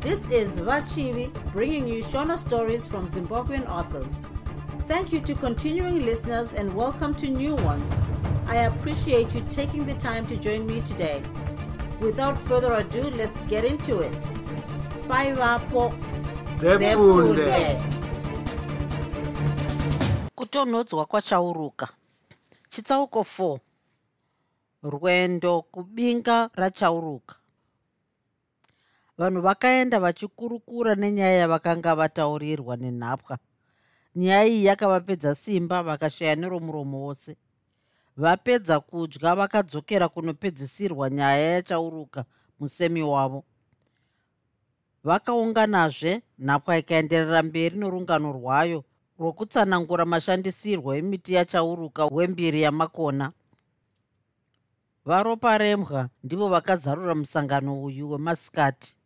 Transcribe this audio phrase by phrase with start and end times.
[0.00, 4.26] This is Vachivi bringing you Shona stories from Zimbabwean authors.
[4.88, 7.92] Thank you to continuing listeners and welcome to new ones.
[8.46, 11.22] I appreciate you taking the time to join me today.
[12.00, 14.30] Without further ado, let's get into it.
[15.06, 15.92] Bye, Vapo.
[16.58, 17.80] dzepfunde
[20.34, 21.88] kutonhodzwa kwachauruka
[22.70, 23.58] chitsauko 4
[24.82, 27.36] rwendo kubinga rachauruka
[29.20, 33.38] vanhu vakaenda vachikurukura nenyaya yavakanga vataurirwa nenhapwa.
[34.16, 37.36] Nyaya iyi yakavapedza simba vakashaya neromuromo wose.
[38.16, 42.24] Vapedza kudya vakadzokera kunopedzisirwa nyaya yachauruka
[42.60, 43.44] musemi wavo.
[45.04, 48.84] Vakaunganazve nhapwa ikaenderera mberi norungano rwayo
[49.18, 53.32] rwokutsanangura mashandisirwo emiti yachauruka wembiri yamakona.
[55.04, 58.96] Varopa rembwa ndivo vakazarura musangano uyu wemasikati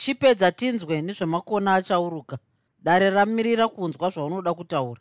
[0.00, 2.38] chipedza tinzwe nezvemakona achauruka.
[2.84, 5.00] Dare ramirira kunzwa zvaunoda kutaura.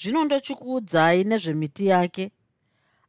[0.00, 2.24] Zvino ndochikuudzai nezvemiti yake.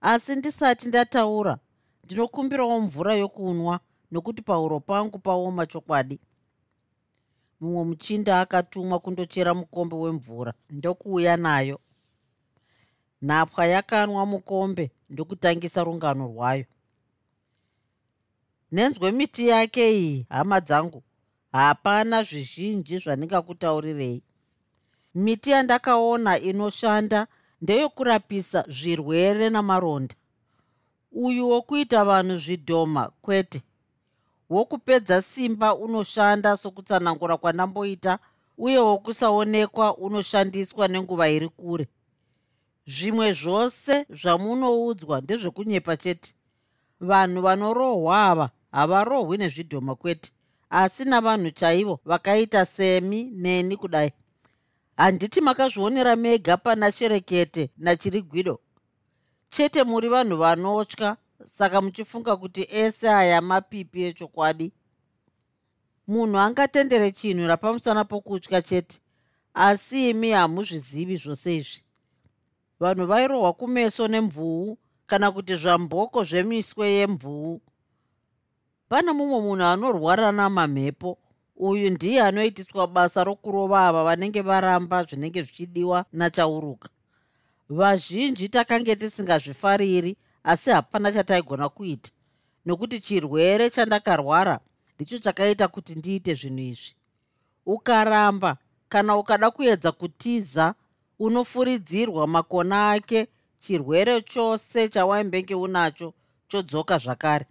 [0.01, 1.57] Asi ndisati ndataura
[2.03, 3.79] ndinokumbirawo mvura yokunwa
[4.11, 6.19] nokuti pauro pangu paoma chokwadi.
[7.59, 11.79] Mumwe muchinda akatumwa kundochera mukombe wemvura ndokuuya nayo.
[13.21, 16.65] Nhapwa yakanwa mukombe ndokutangisa rungano rwayo
[18.71, 21.03] nenzwe miti yake iyi hama dzangu
[21.51, 24.23] hapana zvizhinji zvandingakutaurirei
[25.15, 27.27] miti yandakaona inoshanda
[27.61, 30.15] ndeyokurapisa zvirwere namaronda.
[31.11, 33.61] Uyu wokuita vanhu zvidhoma kwete.
[34.49, 38.19] Wokupedza simba unoshanda sokutsanangura kwandamboita
[38.57, 41.87] uye wokusaonekwa unoshandiswa nenguva iri kure.
[42.87, 46.33] Zvimwe zvose zvamunoudzwa ndezvekunyepa chete.
[46.99, 50.31] Vanhu vanorohwa ava havarohwi nezvidhoma kwete
[50.69, 54.11] asi navanhu chaivo vakaita semi neni kudai.
[54.97, 58.59] Handiti makazvionera mega pana cherekete nachirigwido.
[59.49, 64.71] Chete muri vanhu vanotya saka muchifunga kuti ese aya mapipi echokwadi.
[66.07, 68.97] Munhu angatendere chinhu rapamusana pokutya chete
[69.53, 71.81] asi imi hamuzvizivi zvose izvi.
[72.79, 77.61] Vanhu vairohwa kumeso nemvuu kana kuti zvamboko zvemiswe yemvuu
[78.89, 81.17] pane mumwe munhu anorwara namamhepo
[81.69, 86.89] uyu ndiye anoitiswa basa rokurova ava vanenge varamba zvinenge zvichidiwa nachauruka.
[87.69, 92.11] Vazhinji takange tisingazvifariri asi hapana chataigona kuita
[92.65, 94.59] nokuti chirwere chandakarwara
[94.95, 96.93] ndicho chakaita kuti ndiite zvinhu izvi.
[97.65, 98.57] Ukaramba
[98.89, 100.73] kana ukada kuedza kutiza
[101.19, 103.27] unofuridzirwa makona ake
[103.59, 106.13] chirwere chose chawaimbenge unacho
[106.47, 107.45] chodzoka zvakare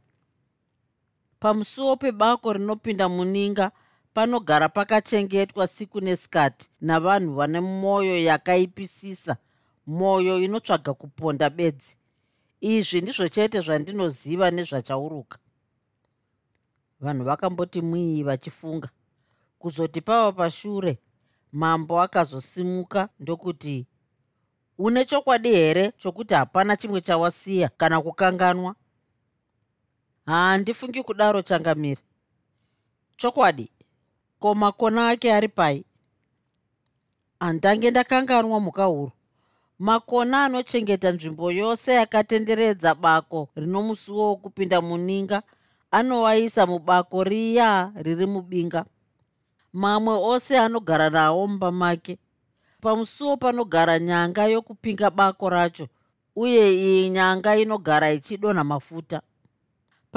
[1.41, 3.71] pamusuwo pebako rinopinda muninga
[4.15, 9.37] panogara pakachengetwa siku nesikati navanhu vane mwoyo yakaipisisa
[9.87, 11.97] mwoyo inotsvaga kuponda bedzi.
[12.61, 15.39] Izvi ndizvo chete zvandinoziva nezvachauruka.
[17.01, 18.89] Vanhu vakamboti mwii vachifunga.
[19.59, 20.99] Kuzoti pava pashure
[21.53, 23.87] mambo akazosimuka ndokuti
[24.79, 28.75] une chokwadi here chokuti hapana chimwe chawasiya kana kukanganwa
[30.29, 32.01] handifungi kudaro changamiri
[33.17, 33.67] chokwadi
[34.41, 35.85] ko makona ake ari pai.
[37.41, 39.13] Handange ndakanganwa muka huru.
[39.79, 45.43] Makona anochengeta nzvimbo yose yakatenderedza bako rino musuwo wokupinda muninga
[45.91, 48.85] anovaisa mubako riya riri mubinga.
[49.73, 52.19] Mamwe ose anogara nawo mumba make.
[52.81, 55.89] Pamusuwo panogara nyanga yokupinga bako racho
[56.37, 59.23] uye iyi nyanga inogara ichidonha mafuta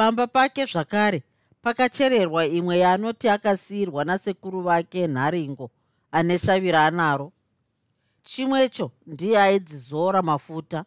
[0.01, 1.23] pamba pake zvakare
[1.61, 5.69] pakachererwa imwe yaanoti akasiyirwa nasekuru vake nharingo
[6.11, 7.31] ane shavira anaro.
[8.23, 10.85] Chimwecho ndiye aidzizora mafuta.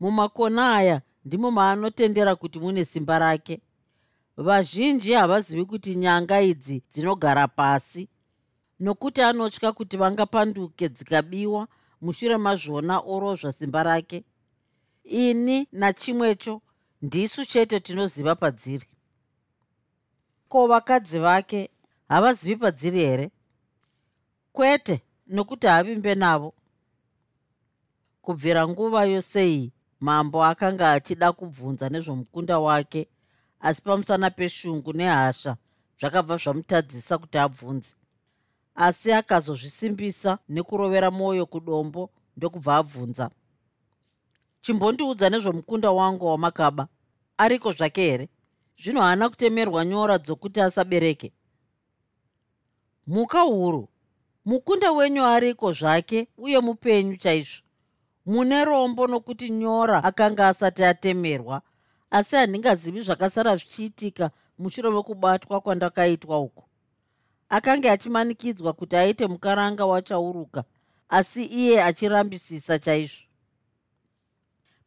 [0.00, 3.60] Mumakona aya ndimo maanotendera kuti mune simba rake.
[4.36, 8.08] Vazhinji havazivi kuti nyanga idzi dzinogara pasi.
[8.80, 11.68] Nokuti anotya kuti vangapanduke dzikabiwa
[12.00, 14.24] mushure mazvona orozva simba rake.
[15.04, 16.60] Ini nachimwecho
[17.04, 18.86] ndisu chete tinoziva padziri.
[20.48, 21.70] Ko vakadzi vake
[22.08, 23.30] havazivi padziri here?
[24.52, 26.54] Kwete nokuti havimbe navo.
[28.22, 33.08] Kubvira nguva yose iyi mambo akanga achida kubvunza nezvomukunda wake
[33.60, 35.56] asi pamusana peshungu nehasha
[36.00, 37.94] zvakabva zvamutadzisa kuti abvunze.
[38.74, 43.30] Asi akazozvisimbisa nekurovera mwoyo kudombo ndokubva abvunza.
[44.60, 46.88] Chimbondiudza nezvomukunda wangu wamakaba
[47.38, 48.28] ariko zvake here?
[48.78, 51.32] Zvino haana kutemerwa nyora dzokuti asabereke.
[53.06, 53.88] Mhuka huru.
[54.44, 57.62] Mukunda wenyu ariko zvake uye mupenyu chaizvo.
[58.26, 61.62] Mune rombo nokuti nyora akanga asati atemerwa.
[62.10, 66.64] Asi handingazivi zvakasara zvichiitika mushure mekubatwa kwandakaitwa uku.
[67.48, 70.64] Akanga achimanikidzwa kuti aite mukaranga wachauruka
[71.08, 73.23] asi iye achirambisisa chaizvo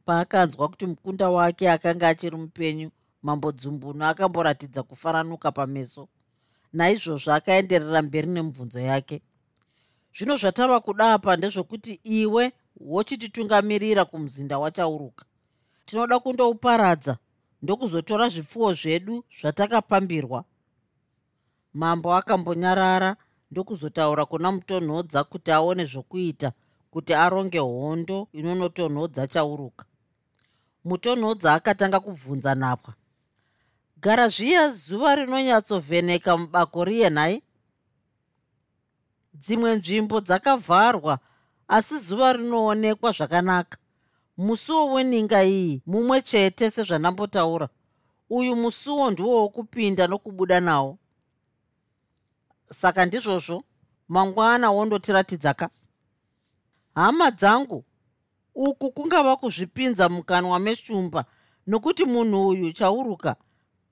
[0.08, 2.90] paakanzwa kuti mukunda wake akanga achiri mupenyu
[3.22, 6.04] mambo dzumbuno akamboratidza kufaranuka pameso.
[6.78, 9.18] Naizvozvo akaenderera mberi nemubvunzo yake.
[10.16, 12.44] Zvino zvatava kuda apa ndezvokuti iwe
[12.92, 15.26] wochititungamirira kumuzinda wachauruka.
[15.86, 17.14] Tinoda kundouparadza
[17.62, 20.40] ndokuzotora zvipfuwo zvedu zvatakapambirwa.
[21.74, 23.12] Mambo akambonyarara
[23.52, 26.50] ndokuzotaura kuna mutonhodza kuti aone zvokuita
[26.92, 29.86] kuti aronge hondo inonotonhodza chauruka
[30.90, 32.94] mutonhodza akatanga kubvunza nhapwa
[34.04, 37.38] gara zviya zuva rinonyatsovheneka mubako riye nhai
[39.42, 41.14] dzimwe nzvimbo dzakavharwa
[41.68, 43.78] asi zuva rinoonekwa zvakanaka.
[44.38, 47.68] Musuwo weninga iyi mumwe chete sezvandambotaura
[48.30, 50.98] uyu musuwo ndiwo wokupinda nokubuda nawo
[52.80, 53.64] saka ndizvozvo
[54.08, 55.70] mangwana wondotiratidzaka
[56.96, 57.84] hama dzangu
[58.58, 61.26] uku kungava kuzvipinza mukanwa meshumba
[61.68, 63.36] nokuti munhu uyu chauruka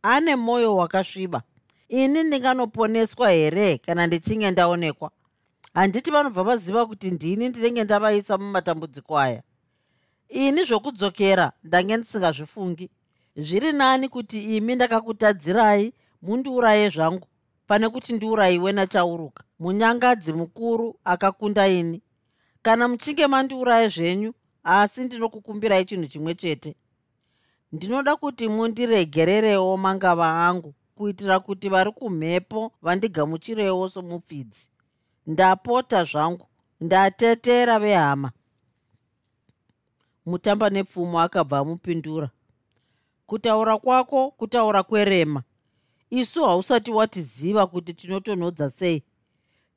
[0.01, 1.41] ane mwoyo wakasviba.
[1.89, 5.11] Ini ndinganoponeswa here kana ndichinge ndaonekwa?
[5.73, 9.43] Handiti vanobva vaziva kuti ndini ndinenge ndavaisa mumatambudziko aya.
[10.29, 12.89] Ini zvokudzokera ndange ndisingazvifungi.
[13.37, 17.27] Zviri nani kuti imi ndakakutadzirai mundiuraye zvangu.
[17.67, 19.43] Pane kuti ndiurayiwe nachauruka.
[19.59, 22.01] Munyangadzi mukuru akakunda ini.
[22.61, 24.33] Kana muchinge mandiuraye zvenyu
[24.65, 26.75] asi ndinokukumbirai chinhu chimwe chete.
[27.71, 34.69] Ndinoda kuti mundiregererewo mangava angu kuitira kuti vari kumhepo vandigamuchirewo somupfidzi.
[35.27, 36.47] Ndapota zvangu
[36.81, 38.31] ndatetera vehama.
[40.25, 42.29] Mutamba nepfumo akabva amupindura.
[43.27, 45.43] Kutaura kwako kutaura kwerema.
[46.09, 49.03] Isu hausati watiziva kuti tinotonhodza sei.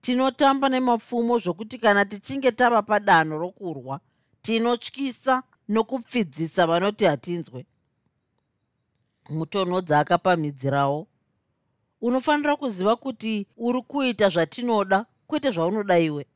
[0.01, 4.01] Tinotamba nemapfumo zvokuti kana tichinge tava padanho rokurwa
[4.49, 7.67] tinotyisa nokupfidzisa vanoti hatinzwe.
[9.31, 11.07] Mutonhodza akapamhidzirawo.
[12.01, 16.27] Unofanira kuziva kuti uri kuita zvatinoda kwete zvaunoda iwe.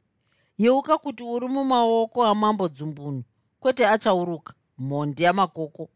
[0.59, 3.23] Yeuka kuti uri mumaoko amambo dzumbunu
[3.61, 5.89] kwete achauruka mhondi yamakoko.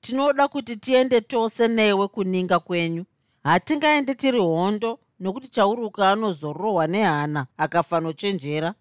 [0.00, 3.04] Tinoda kuti tiende tose newe kuninga kwenyu.
[3.42, 8.74] Hatingaende tiri hondo nokuti chauruka anozorohwa nehana akafanochenjera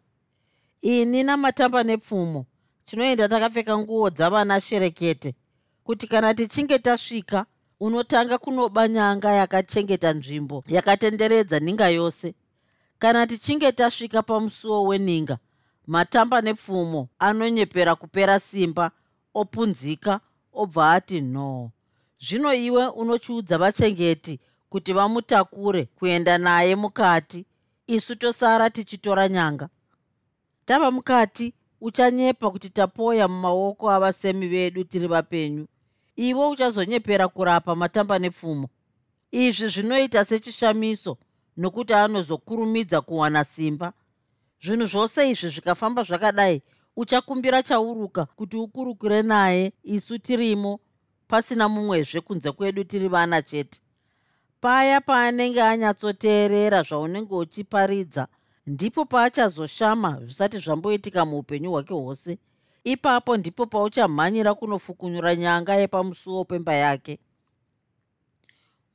[0.81, 2.45] ini namatamba nepfumo
[2.86, 5.36] tinoenda takapfeka nguo dzavana sherekete
[5.83, 7.45] kuti kana tichinge tasvika
[7.80, 12.33] unotanga kunoba nyanga yakachengeta nzvimbo yakatenderedza ninga yose.
[13.00, 15.38] Kana tichinge tasvika pamusuwo weninga
[15.88, 18.92] matamba nepfumo anonyepera kupera simba
[19.34, 20.19] opunzika
[20.54, 21.72] obva ati no.
[22.19, 24.39] Zvino iwe unochiudza vachengeti
[24.69, 27.45] kuti vamutakure kuenda naye mukati
[27.88, 29.69] isu tosara tichitora nyanga.
[30.66, 35.68] Tava mukati uchanyepa kuti tapoya mumaoko avasemi vedu tiri vapenyu.
[36.16, 38.70] Ivo uchazonyepera kurapa matamba nepfumo.
[39.32, 41.18] Izvi zvinoita sechishamiso
[41.58, 43.94] nokuti anozokurumidza kuwana simba.
[44.64, 46.62] Zvinhu zvose izvi zvikafamba zvakadai.
[46.96, 50.80] Uchakumbira chauruka kuti ukurukure naye isu tirimo
[51.28, 53.80] pasina mumwezve kunze kwedu tiri vana chete.
[54.62, 58.28] Paya paanenge anyatsoteerera zvaunenge uchiparidza
[58.72, 62.38] ndipo paachazoshama zvisati zvamboitika muupenyu hwake hwose
[62.84, 67.20] ipapo ndipo pauchamhanyira kunofukunyura nyanga yepamusuwo pemba yake.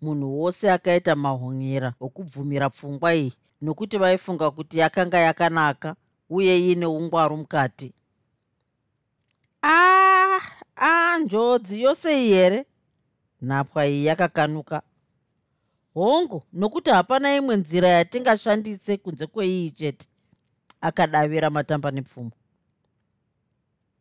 [0.03, 5.97] Munhu wose akaita mahonyera okubvumira pfungwa iyi nokuti vaifunga kuti yakanga yakanaka
[6.31, 7.93] uye iine ungwaru mukati.
[9.63, 10.41] A
[10.77, 12.61] a njodzi yose iyi here?
[13.43, 14.83] Nhapwa iyi yakakanuka
[15.97, 20.07] hongu nokuti hapana imwe nzira yatingashandise kunze kweiyi chete.
[20.81, 22.31] Akadavira matamba nepfumo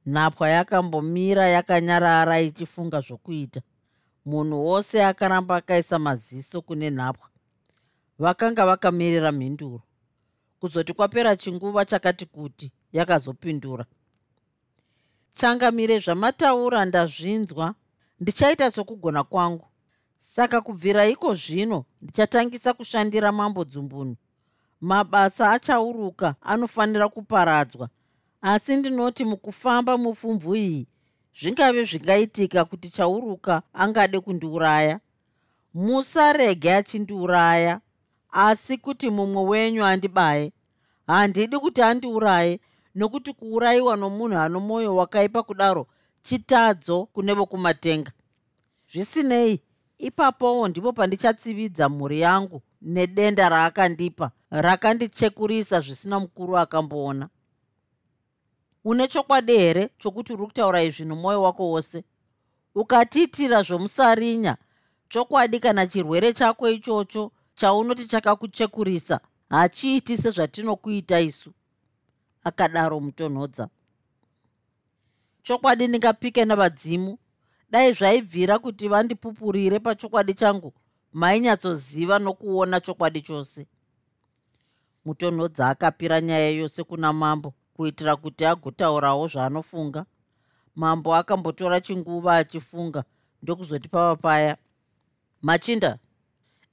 [0.06, 3.62] nhapwa yakambomira yakanyarara ichifunga zvokuita.
[4.26, 7.30] Munhu wose akaramba akaisa maziso kune nhapwa.
[8.20, 9.82] Vakanga vakamirira mhinduro.
[10.60, 13.86] Kuzoti kwapera chinguva chakati kuti yakazopindura.
[15.34, 17.76] Changamire zvamataura ndazvinzwa.
[18.20, 19.68] Ndichaita sokugona kwangu
[20.20, 24.16] saka kubvira iko zvino ndichatangisa kushandira mambo dzumbunu.
[24.82, 27.90] Mabasa achauruka anofanira kuparadzwa.
[28.42, 30.88] Asi ndinoti mukufamba mupfumvu iyi
[31.40, 35.00] zvingave zvingaitika kuti chauruka angade kundiuraya.
[35.74, 37.82] Musarege achindiuraya
[38.32, 40.52] asi kuti mumwe wenyu andibaye.
[41.08, 42.60] Handidi kuti andiuraye
[42.96, 45.88] nokuti kuurayiwa nomunhu ano mwoyo wakaipa kudaro
[46.22, 48.12] chitadzo kune vokumatenga.
[48.92, 49.62] Zvisinei
[49.98, 57.30] ipapowo ndipo pandichatsividza mhuri yangu nedenda raakandipa rakandichekurisa zvisina mukuru akamboona.
[58.86, 62.04] Une chokwadi here chokuti uri kutaura izvi nomwoyo wako wose?
[62.76, 64.58] Ukatiitira zvomusarinya
[65.10, 71.52] chokwadi kana chirwere chako ichocho chaunoti chakakuchekurisa hachiiti sezvatinokuita isu
[72.44, 73.68] akadaro mutonhodza.
[75.44, 77.18] Chokwadi ndingapike navadzimu
[77.76, 80.74] dai zvaibvira kuti vandipupurire pachokwadi changu
[81.14, 83.68] mainyatsoziva nokuona chokwadi chose.
[85.06, 90.06] Mutonhodza akapira nyaya yose kuna mambo kuitira kuti agotaurawo zvaanofunga.
[90.76, 93.04] Mambo akambotora chinguva achifunga
[93.44, 94.58] ndokuzoti pava paya
[95.42, 95.98] machinda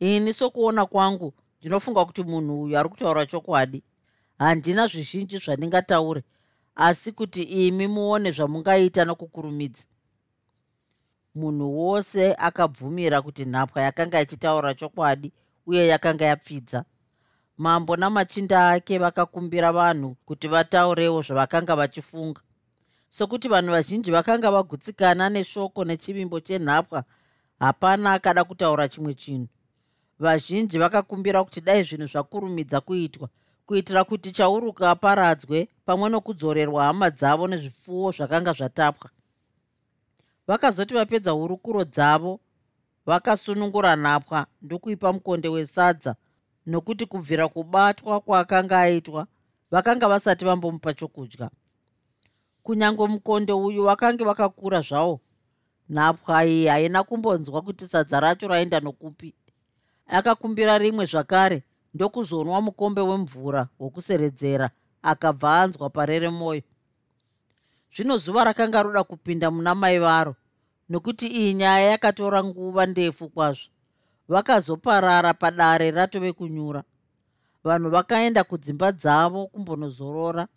[0.01, 3.83] ini sokuona kwangu ndinofunga kuti munhu uyu ari kutaura chokwadi.
[4.39, 6.23] Handina zvizhinji zvandingataure
[6.75, 9.85] asi kuti imi muone zvamungaita nokukurumidza
[11.35, 15.33] munhu wose akabvumira kuti nhapwa yakanga ichitaura chokwadi
[15.67, 16.85] uye yakanga yapfidza.
[17.59, 22.41] Mambo namachinda ake vakakumbira vanhu kuti vataurewo zvavakanga vachifunga.
[23.09, 27.05] Sokuti vanhu vazhinji vakanga vagutsikana neshoko nechivimbo chenhapwa
[27.59, 29.49] hapana akada kutaura chimwe chinhu.
[30.19, 33.29] Vazhinji vakakumbira kuti dai zvinhu zvakurumidza kuitwa
[33.67, 39.11] kuitira kuti chauruka aparadzwe pamwe nokudzorerwa hama dzavo nezvipfuwo zvakanga zvatapwa
[40.47, 42.41] vakazoti vapedza hurukuro dzavo
[43.07, 46.15] vakasunungura nhapwa ndokuipa mukonde wesadza
[46.67, 49.27] nokuti kubvira kubatwa kwaakanga aitwa
[49.71, 51.51] vakanga vasati vambomupa chokudya.
[52.63, 55.21] Kunyange mukonde uyu wakange vakakura zvawo
[55.89, 59.35] nhapwa iyi haina kumbonzwa kuti sadza racho raenda nokupi.
[60.07, 61.63] Akakumbira rimwe zvakare
[61.95, 64.71] ndokuzonwa mukombe wemvura wokuseredzera
[65.03, 66.63] akabva anzwa parere mwoyo
[67.95, 70.37] zvino zuva rakanga roda kupinda muna mai varo
[70.89, 73.71] nokuti iyi nyaya yakatora nguva ndefu kwazvo.
[74.29, 76.83] Vakazoparara padare ratove kunyura.
[77.65, 80.49] Vanhu vakaenda kudzimba dzavo kumbonozorora.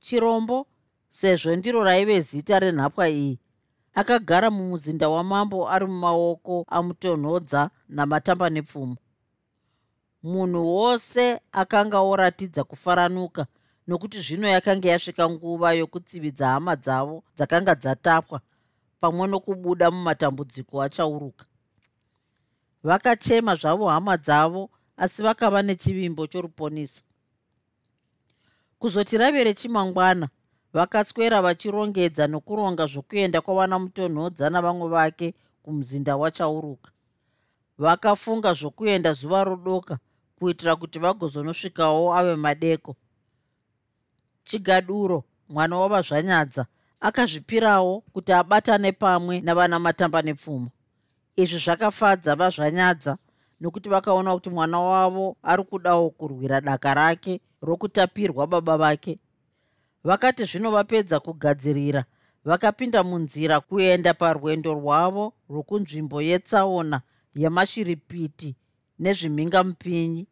[0.00, 0.66] Chirombo
[1.08, 3.38] sezvo ndiro raive zita renhapwa iyi
[3.94, 8.96] akagara mumuzinda wamambo ari mumaoko amutonhodza namatamba nepfumo.
[10.22, 13.46] Munhu wose akanga oratidza kufaranuka
[13.86, 18.40] nokuti zvino yakanga yasvika nguva yokutsividza hama dzavo dzakanga dzatapwa
[19.00, 21.44] pamwe nokubuda mumatambudziko achauruka.
[22.82, 27.02] Vakachema zvavo hama dzavo asi vakava nechivimbo choruponiso
[28.78, 30.28] kuzoti rave rechimangwana
[30.72, 36.90] vakaswera vachirongedza nokuronga zvokuenda kwavana mutonhodza navamwe vake kumuzinda wachauruka.
[37.78, 39.98] Vakafunga zvokuenda zuva rodoka
[40.38, 42.96] kuitira kuti vagozonosvikawo ave madeko
[44.44, 46.66] chigaduro mwana wavazvanyadza
[47.00, 50.70] akazvipirawo kuti abatane pamwe navana matamba nepfumo.
[51.36, 53.18] Izvi zvakafadza vazvanyadza
[53.60, 59.18] nokuti vakaona kuti mwana wavo ari kudawo kurwira daka rake rokutapirwa baba vake.
[60.04, 62.04] Vakati zvino vapedza kugadzirira
[62.44, 67.00] vakapinda munzira kuenda parwendo rwavo rwokunzvimbo yetsaona
[67.34, 68.56] yamashiripiti
[68.98, 70.26] nezvimhingamupinyi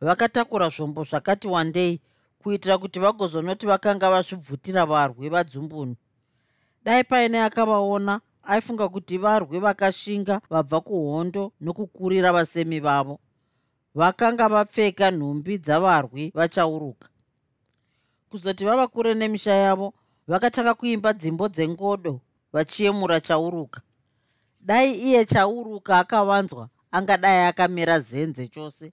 [0.00, 2.00] vakatakura zvombo zvakati wandei
[2.46, 5.96] kuitira kuti vagozonoti vakanga vazvibvutira varwi vadzumbunu
[6.84, 13.18] dai paine akavaona aifunga kuti varwi vakashinga vabva kuhondo nokukurira vasemi vavo.
[13.94, 17.08] Vakanga vapfeka nhumbi dzavarwi vachauruka.
[18.30, 19.94] Kuzoti vava kure nemisha yavo
[20.28, 22.20] vakatanga kuimba dzimbo dzengodo
[22.52, 23.80] vachiyemura chauruka.
[24.60, 28.92] Dai iye chauruka akavanzwa angadai akamera zenze chose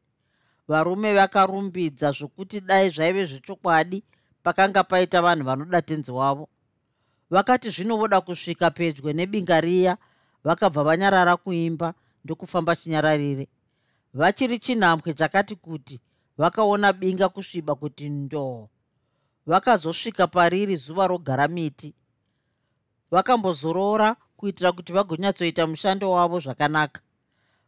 [0.67, 4.03] varume vakarumbidza zvokuti dai zvaive zvechokwadi
[4.43, 6.49] pakanga paita vanhu vanoda tenzi wavo.
[7.29, 9.97] Vakati zvinovoda kusvika pedyo nebinga riya
[10.43, 11.93] vakabva vanyarara kuimba
[12.23, 13.47] ndokufamba chinyararire.
[14.13, 16.01] Vachiri chinhambwe chakati kuti
[16.37, 18.69] vakaona binga kusviba kuti ndoo
[19.45, 21.95] vakazosvika pariri zuva rogara miti.
[23.11, 27.01] Vakambozorora kuitira kuti vagonyatsoita mushando wavo zvakanaka.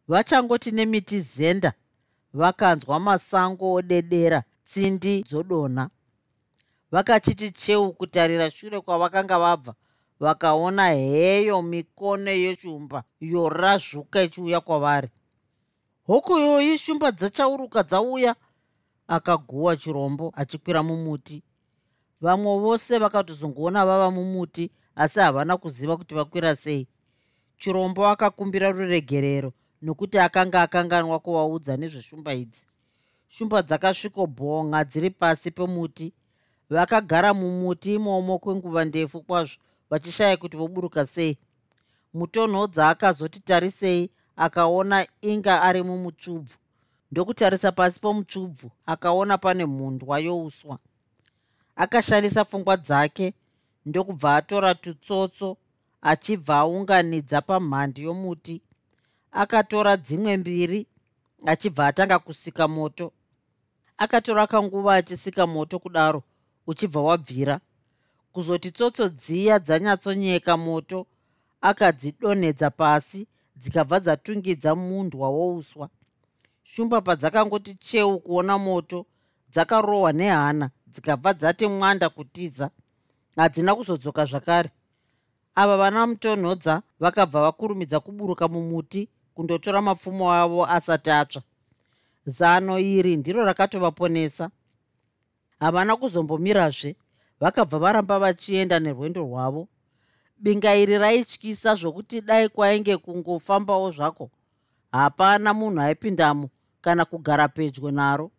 [0.08, 1.74] Vachangoti nemiti zenda
[2.36, 5.90] vakanzwa masango odedera tsindi dzodonha
[6.92, 9.74] vakachiti cheu kutarira shure kwavakanga vabva
[10.20, 15.10] vakaona heyo mikone yeshumba yorazvuka ichiuya kwavari.
[16.08, 18.36] Hokoyoyi shumba dzachauruka dzauya
[19.08, 21.44] akaguwa chirombo achikwira mumuti.
[22.22, 26.88] Vamwe vose vakatozongoona vava mumuti asi havana kuziva kuti vakwira sei.
[27.58, 29.54] Chirombo akakumbira ruregerero
[29.86, 32.66] nokuti akanga akanganwa kuvaudza nezveshumba idzi.
[33.34, 36.08] Shumba dzakasvikobhonga dziri pasi pemuti.
[36.70, 39.58] Vakagara mumuti imomo kwenguva ndefu kwazvo
[39.90, 41.38] vachishaya kuti voburuka sei.
[42.14, 46.58] Mutonhodza akazoti tarisei akaona inga ari mumutsvubvu.
[47.12, 50.80] Ndokutarisa pasi pomutsvubvu akaona pane mhundwa youswa.
[51.76, 53.34] Akashandisa pfungwa dzake
[53.86, 55.58] ndokubva atora tutsotso
[56.02, 58.62] achibva aunganidza pamhandi yomuti
[59.36, 60.88] akatora dzimwe mbiri
[61.46, 63.12] achibva atanga kusika moto.
[63.98, 66.24] Akatora kanguva achisika moto kudaro
[66.68, 67.60] uchibva wabvira.
[68.32, 71.06] Kuzoti tsotso dziya dzanyatsonyeka moto
[71.62, 75.90] akadzidonhedza pasi dzikabva dzatungidza mundwa wouswa.
[76.64, 79.06] Shumba padzakangoti cheu kuona moto
[79.52, 82.70] dzakarohwa nehana dzikabva dzati mwanda kutiza.
[83.36, 84.70] Hadzina kuzodzoka zvakare.
[85.56, 91.42] Ava vana mutonhodza vakabva vakurumidza kuburuka mumuti kundotora mapfumo avo asati atsva.
[92.26, 94.50] Zano iri ndiro rakatovaponesa.
[95.60, 96.96] Havana kuzombomirazve
[97.40, 99.68] vakabva varamba vachienda nerwendo rwavo.
[100.38, 104.30] Binga iri raityisa zvokuti dai kwainge kungofambawo zvako
[104.92, 106.50] hapana munhu aipindamo
[106.82, 108.32] kana kugara pedyo naro.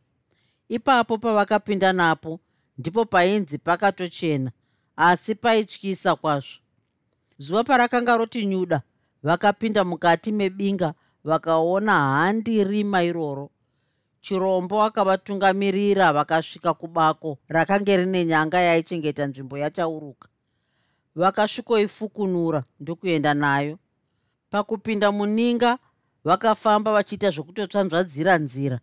[0.69, 2.41] Ipapo pavakapinda napo
[2.79, 4.51] ndipo painzi pakatochena
[4.97, 6.59] asi paityisa kwazvo.
[7.39, 8.83] Zuva parakanga roti nyuda
[9.27, 13.51] vakapinda mukati mebinga vakaona handirima iroro.
[14.21, 20.29] Chirombo akavatungamirira vakasvika kubako rakanga rine nyanga yaichengeta nzvimbo yachauruka.
[21.21, 23.79] Vakasvikoifukunura ndokuenda nayo.
[24.51, 25.79] Pakupinda muninga
[26.25, 28.79] vakafamba vachiita zvokutotsvanzvadzira nzira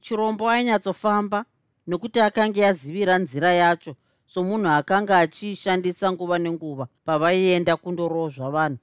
[0.00, 1.44] chirombo ainyatsofamba
[1.86, 3.92] nokuti akanga yazivira nzira yacho
[4.26, 8.78] somunhu akanga achiishandisa nguva nenguva pavaienda kundorozva vanhu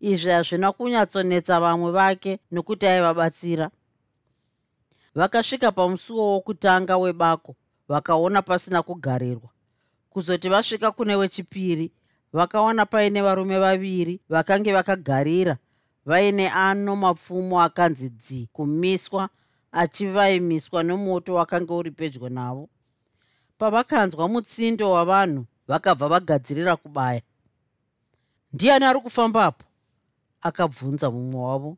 [0.00, 3.70] izvi hazvina kunyatsonetsa vamwe vake nokuti aivabatsira.
[5.14, 7.54] Vakasvika pamusuwo wokutanga webako
[7.88, 9.48] vakaona pasina kugarirwa
[10.10, 11.92] kuzoti vasvika kune wechipiri
[12.32, 15.56] vakaona paine varume vaviri vakange vakagarira
[16.06, 19.28] vaine ano mapfumo akanzi dzi kumiswa
[19.72, 22.68] achivaimiswa nomoto wakanga uri pedyo navo.
[23.58, 27.22] Pavakanzwa mutsindo wavanhu vakabva vagadzirira kubaya.
[28.52, 29.64] Ndiani ari kufambapo
[30.40, 31.76] akabvunza mumwe wavo.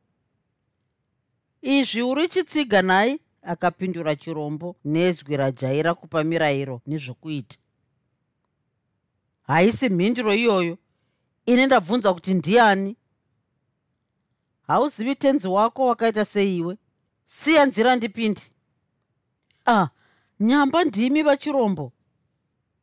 [1.63, 7.57] Izvi uri chitsiga nai akapindura chirombo nezwi rajaira kupa mirayiro nezvokuita.
[9.43, 10.79] Haisi mhinduro iyoyo
[11.47, 12.97] ini ndabvunza kuti ndiani?
[14.67, 16.77] Hauzivi tenzi wako wakaita seiwe?
[17.25, 18.43] Siya nzira ndipindi
[19.67, 19.89] ah
[20.41, 21.93] nyamba ndimi vachirombo.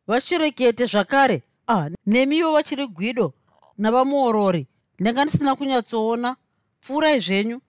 [0.08, 1.44] Vachirekete zvakare.
[1.68, 3.34] Ah nemiwo vachiri gwido
[3.78, 4.68] navamuorori
[5.00, 6.36] ndanga ndisina kunyatsoona.
[6.82, 7.62] Pfuurai zvenyu.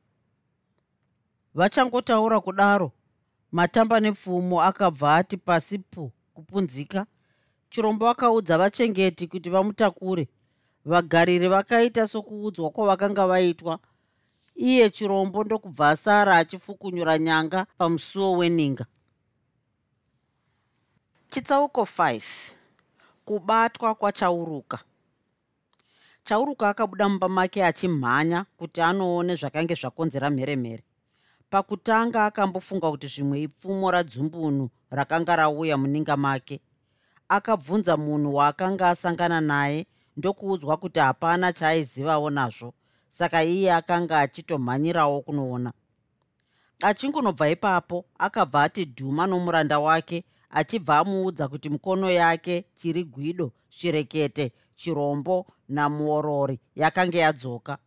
[1.55, 2.93] Vachangotaura kudaro
[3.53, 7.07] matamba nepfumo akabva ati pasi pu kupunzika.
[7.71, 10.29] Chirombo akaudza vachengeti kuti vamutakure.
[10.85, 13.79] Vagariri vakaita sokuudzwa kwavakanga vaitwa.
[14.55, 18.87] Iye chirombo ndokubva asara achifukunyura nyanga pamusuwo weninga.
[21.31, 22.23] Chitsauko 5
[23.25, 24.79] kubatwa kwachauruka
[26.27, 30.83] chauruka akabuda mumba make achimhanya kuti anoone zvakange zvakonzera mheremhere.
[31.51, 36.61] Pakutanga akambofunga kuti zvimwe ipfumo radzumbunu rakanga rauya muninga make.
[37.29, 39.87] Akabvunza munhu waakanga asangana naye
[40.17, 42.75] ndokuudzwa kuti hapana chaaizivawo nazvo
[43.09, 45.73] saka iye akanga achitomhanyirawo kunoona.
[46.83, 54.53] Achingunobva ipapo akabva ati dhuma nomuranda wake achibva amuudza kuti mukono yake chiri gwido chirekete
[54.77, 57.79] chirombo namuorori yakanga yadzoka.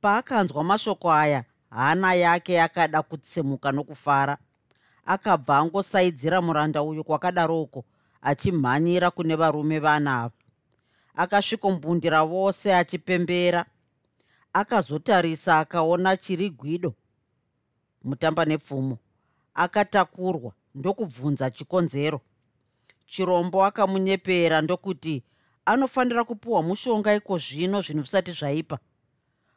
[0.00, 4.38] Paakanzwa mashoko aya hana yake yakada kutsemuka nokufara.
[5.06, 7.84] Akabva angosaidzira muranda uyu kwakadaroko
[8.22, 10.34] achimhanyira kune varume vana ava.
[11.16, 13.64] Akasvikombundira vose achipembera.
[14.52, 16.94] Akazotarisa akaona chiri gwido
[18.04, 18.98] mutamba nepfumo.
[19.54, 22.20] Akatakurwa ndokubvunza chikonzero.
[23.06, 25.22] Chirombo akamunyepera ndokuti
[25.66, 28.78] anofanira kupiwa mushonga iko zvino zvinhu zvisati zvaipa.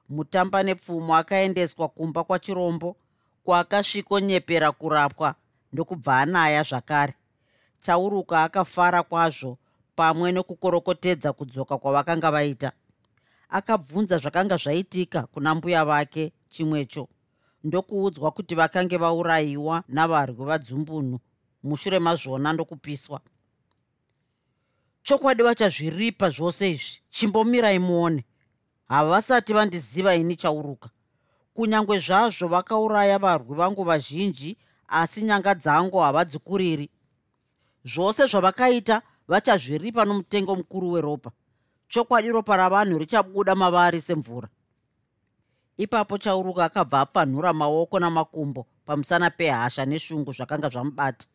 [0.10, 2.96] Mutamba nepfumo akaendeswa kumba kwachirombo
[3.44, 5.36] kwaakasvikonyepera kurapwa
[5.74, 7.14] ndokubva anaya zvakare.
[7.80, 9.58] Chauruka akafara kwazvo
[9.96, 12.72] pamwe nokukorokotedza kudzoka kwavakanga vaita.
[13.50, 17.08] Akabvunza zvakanga zvaitika kuna mbuya vake chimwecho
[17.64, 21.20] ndokuudzwa kuti vakange vaurayiwa navarwi vadzumbunu
[21.64, 23.22] mushure mazvona ndokupiswa
[25.08, 28.26] chokwadi vachazviripa zvose izvi chimbomirai muone.
[28.88, 30.90] Havasati vandiziva ini chauruka.
[31.54, 36.90] Kunyange zvazvo vakauraya varwi vangu vazhinji asi nyanga dzangu havadzikuriri
[37.86, 41.32] zvose zvavakaita vachazviripa nomutengo mukuru weropa.
[41.88, 44.50] Chokwadi ropa ravanhu richabuda mavari semvura.
[45.78, 51.28] Ipapo chauruka akabva apfanhura maoko namakumbo pamusana pehasha neshungu zvakanga zvamubata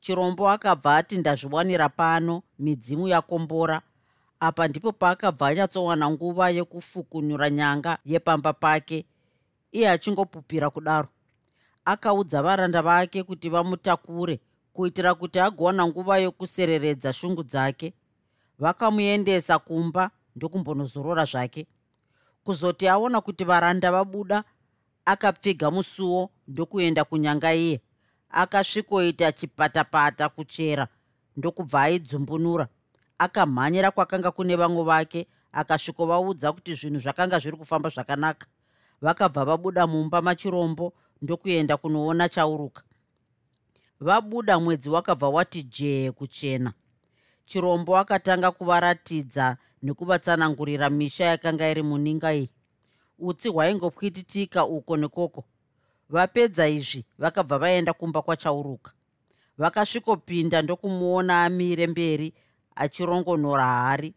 [0.00, 3.82] chirombo akabva ati ndazviwanira pano midzimu yakombora.
[4.40, 9.04] Apa ndipo paakabva anyatsowana nguva yekufukunyura nyanga yepamba pake
[9.72, 11.08] iye achingopupira kudaro.
[11.84, 14.40] Akaudza varanda vake kuti vamutakure
[14.72, 17.92] kuitira kuti agowana nguva yokusereredza shungu dzake.
[18.58, 21.66] Vakamuendesa kumba ndokumbonozorora zvake.
[22.44, 24.44] Kuzoti aona kuti varanda vabuda
[25.04, 27.80] akapfiga musuo ndokuenda kunyanga iye
[28.30, 30.88] akasvikoita chipatapata kuchera
[31.36, 32.68] ndokubva aidzumbunura
[33.18, 38.46] akamhanyira kwakanga kune vamwe vake akasvikovaudza kuti zvinhu zvakanga zviri kufamba zvakanaka.
[39.00, 42.82] Vakabva vabuda mumba machirombo ndokuenda kunoona chauruka.
[44.00, 46.72] Vabuda mwedzi wakabva wati jee kuchena.
[47.46, 52.50] Chirombo akatanga kuvaratidza nekuvatsanangurira misha yakanga iri muninga iyi.
[53.18, 55.44] Utsi hwaingopwititika uko nekoko
[56.10, 58.90] vapedza izvi vakabva vaenda kumba kwachauruka.
[59.58, 62.34] Vakasvikopinda ndokumuona amire mberi
[62.74, 64.14] achirongonora hari.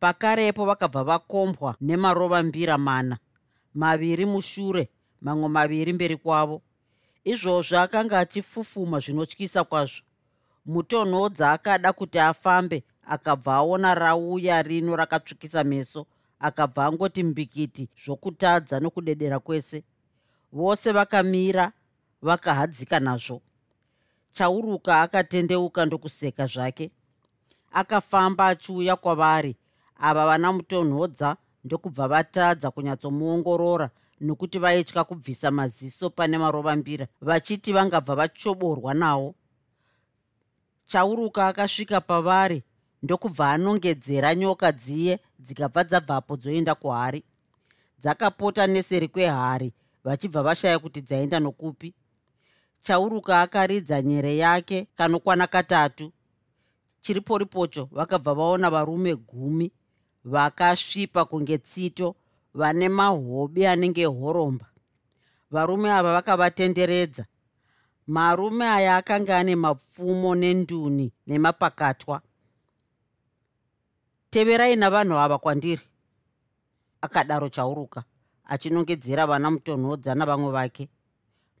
[0.00, 3.18] Pakarepo vakabva vakombwa nemarova mbira mana
[3.74, 4.88] maviri mushure
[5.20, 6.62] mamwe maviri mberi kwavo.
[7.24, 10.02] Izvozvo akanga achifufuma zvinotyisa kwazvo.
[10.66, 16.06] Mutonhodza akada kuti afambe akabva aona rauya rino rakatsvukisa meso
[16.40, 19.84] akabva angoti mbikiti zvokutadza nokudedera kwese
[20.52, 21.72] vose vakamira
[22.22, 23.40] vakahadzika nazvo.
[24.32, 26.90] Chauruka akatendeuka ndokuseka zvake.
[27.72, 29.56] Akafamba achiuya kwavari
[29.98, 38.94] ava vana mutonhodza ndokubva vatadza kunyatsomuongorora nokuti vaitya kubvisa maziso pane marovambira vachiti vangabva vachoborwa
[38.94, 39.34] nawo
[40.86, 42.62] chauruka akasvika pavari
[43.02, 47.24] ndokubva anongedzera nyoka dziye dzikabva dzabvapo dzoenda kuhari.
[48.00, 49.72] Dzakapota neseri kwehari
[50.04, 51.94] vachibva vashaya kuti dzaenda nokupi.
[52.80, 56.12] Chauruka akaridza nyere yake kanokwana katatu.
[57.00, 59.72] Chiriporipocho vakabva vaona varume gumi
[60.24, 62.16] vakasvipa kunge tsito
[62.54, 64.66] vane mahobi anenge horomba.
[65.50, 67.26] Varume ava vakavatenderedza.
[68.06, 72.22] Marume aya akanga ane mapfumo nenduni nemapakatwa.
[74.30, 75.82] Teverai navanhu ava kwandiri
[77.00, 78.04] akadaro chauruka
[78.48, 80.88] achinongedzera vana mutonhodza navamwe vake.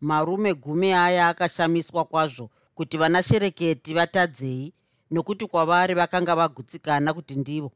[0.00, 4.72] Marume gumi aya akashamiswa kwazvo kuti vana shereketi vatadzei
[5.10, 7.72] nokuti kwavari vakanga vagutsikana kuti ndivo.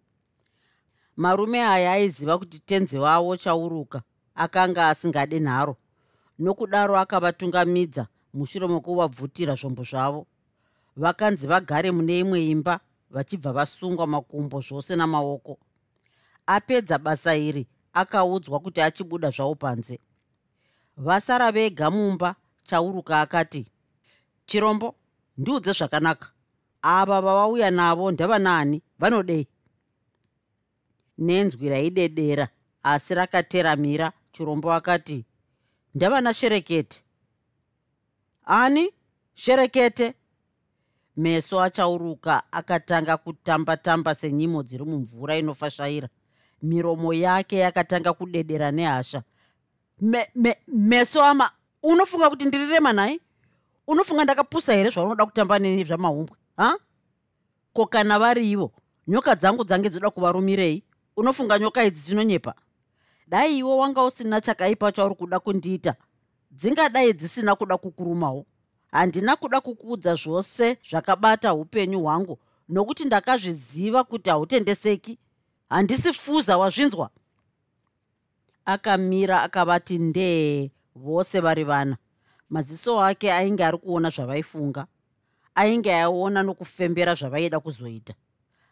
[1.17, 4.03] Marume aya aiziva kuti tenzi wavo chauruka
[4.35, 5.77] akanga asingade nharo
[6.39, 10.27] nokudaro akavatungamidza mushure mokuvabvutira zvombo zvavo.
[10.97, 15.59] Vakanzi vagare mune imwe imba vachibva vasungwa makumbo zvose namaoko.
[16.47, 20.01] Apedza basa iri akaudzwa kuti achibuda zvavo panze.
[20.97, 23.67] Vasara vega mumba chauruka akati
[24.47, 24.95] chirombo
[25.39, 26.29] ndiudze zvakanaka.
[26.83, 29.47] Ava vavauya navo ndavanaani vanodei
[31.19, 32.49] nenzwi raidedera
[32.83, 35.25] asi rakateramira chirombo akati
[35.95, 37.03] ndavana sherekete.
[38.45, 38.91] Ani?
[39.35, 40.15] Sherekete?
[41.17, 46.09] Meso achauruka akatanga kutamba-tamba senyimo dziri mumvura inofashaira
[46.63, 49.23] miromo yake yakatanga kudedera nehasha.
[50.01, 51.51] Me, me, meso ama
[51.83, 53.21] unofunga kuti ndiri remanai
[53.87, 56.77] unofunga ndakapusa here zvaunoda kutamba neni zvamahumbwe ha?
[57.73, 58.73] Ko kana variivo
[59.09, 60.83] nyoka dzangu dzange dzoda kuvarumirei?
[61.17, 62.55] Unofunga nyoka idzi dzinonyepa?
[63.27, 65.95] Dai iwe wanga usina chakaipa chauri kuda kundiita.
[66.51, 68.47] Dzingadai dzisina kuda kukurumawo
[68.93, 75.19] handina kuda kukuudza zvose zvakabata upenyu hwangu nokuti ndakazviziva kuti hautendeseki
[75.73, 77.11] handisi fuza wazvinzwa?
[78.65, 81.97] Akamira akavati ndee vose vari vana.
[82.51, 84.87] Maziso ake ainge ari kuona zvavaifunga
[85.55, 88.15] ainge aiona nokufembera zvavaida kuzoita.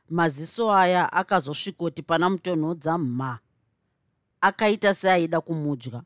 [0.08, 3.38] Maziso aya akazosvikoti pana mutonhodza mha
[4.40, 6.02] akaita seaida kumudya.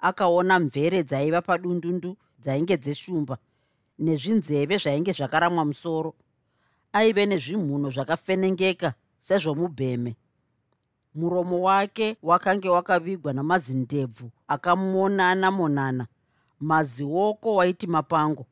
[0.00, 3.38] Akaona mvere dzaiva padundundu dzainge dzeshumba
[3.98, 6.14] nezvinzeve zvainge zvakaramwa musoro.
[6.92, 10.16] Aive nezvimhuno zvakafenengeka sezvomubheme
[11.14, 16.06] muromo wake wakange wakavigwa namazindebvu akamonana monana.
[16.60, 18.46] Mazioko waiti mapango.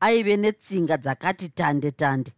[0.00, 2.32] Aive netsinga dzakati tande tande.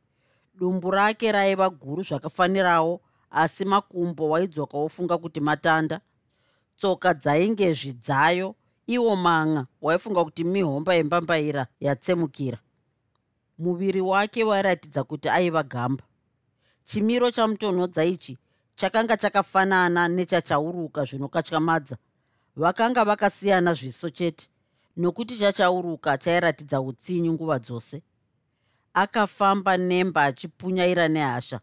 [0.55, 6.01] Dumbu rake raiva guru zvakafanirawo asi makumbo waidzoka wofunga kuti matanda.
[6.77, 8.55] Tsoka dzainge zvidzayo
[8.87, 12.59] iwo man'a waifunga kuti mihomba yembambaira yatsemukira.
[13.59, 16.05] Muviri wake wairatidza kuti aiva gamba.
[16.85, 18.39] Chimiro chamutonhodza ichi
[18.81, 21.97] chakanga chakafanana nechachauruka zvinokatyamadza
[22.57, 24.49] vakanga vakasiyana zviso chete
[24.97, 28.03] nokuti chachauruka chairatidza utsinyu nguva dzose.
[28.95, 31.61] Akafamba nemba achipunyaira nehasha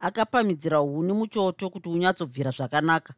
[0.00, 3.14] akapamidzira huni muchoto kuti unyatsobvira zvakanaka.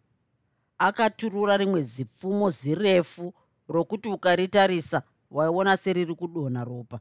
[0.78, 3.34] Akaturura rimwe zipfumo zirefu
[3.68, 7.00] rokuti ukaritarisa waiona seriri kudonha ropa.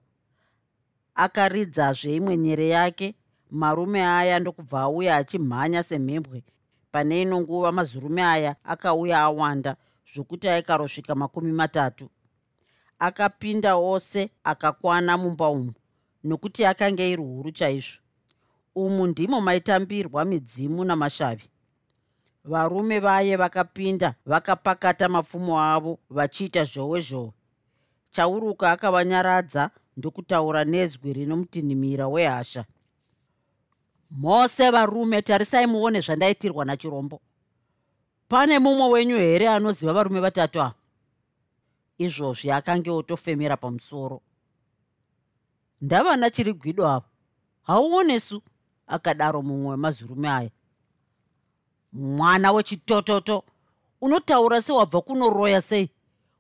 [1.16, 3.16] Akaridzazve imwe nyere yake
[3.54, 6.44] marume aya ndokubva auya achimhanya semhembwe.
[6.92, 9.76] Pane ino nguva mazurume aya akauya awanda
[10.14, 12.10] zvokuti aikarosvika makumi matatu.
[13.00, 15.74] Akapinda ose akakwana mumba umu
[16.24, 18.00] nokuti akanga iri huru chaizvo.
[18.76, 21.50] Umu ndimo maitambirwa midzimu namashavi.
[22.46, 27.32] Varume vaye vakapinda vakapakata mapfumo avo vachiita zhowe zhowe
[28.12, 32.66] chauruka akavanyaradza ndokutaura nezwi rino mutinhimira wehasha
[34.14, 37.22] mose varume tarisai muone zvandaitirwa nachirombo.
[38.28, 40.74] Pane mumwe wenyu here anoziva varume vatatu ava?
[41.98, 44.22] Izvozvi akange otofemera pamusoro.
[45.82, 47.06] Ndava nachiri gwido avo
[47.62, 48.42] hauonesu
[48.88, 50.50] akadaro mumwe wemazurume aya.
[51.94, 53.44] Mwana wechitototo
[54.02, 55.90] unotaura sewabva kunoroya sei?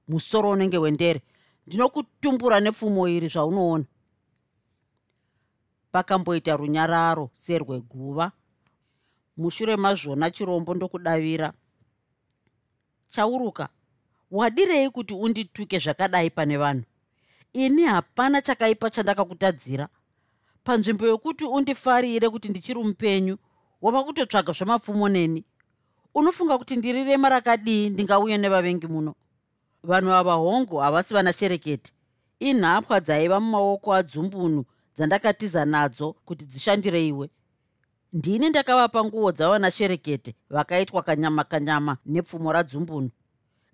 [0.08, 1.22] Musoro unenge wendere.
[1.68, 3.86] Ndinokutumbura nepfumo iri zvaunoona
[5.94, 8.32] pakamboita runyararo serweguva
[9.38, 11.54] mushure mazvona chirombo ndokudavira.
[13.08, 13.70] Chauruka
[14.32, 16.84] wadirei kuti undituke zvakadai pane vanhu?
[17.54, 19.88] Ini hapana chakaipa chandakakutadzira.
[20.64, 23.38] Panzvimbo yokuti undifarire kuti ndichiri mupenyu
[23.82, 25.46] wava kutotsvaga zvamapfumo neni.
[26.16, 29.16] Unofunga kuti ndiri rema rakadii ndingauya nevavengi muno?
[29.84, 31.94] Vanhu ava hongu havasi vana shereketi
[32.40, 37.30] inhapwa dzaiva mumaoko adzumbunu dzandakatiza nadzo kuti dzishandire iwe.
[38.14, 43.10] Ndini ndakavapa nguo dzavana sherekete vakaitwa kanyama kanyama nepfumo radzumbunu.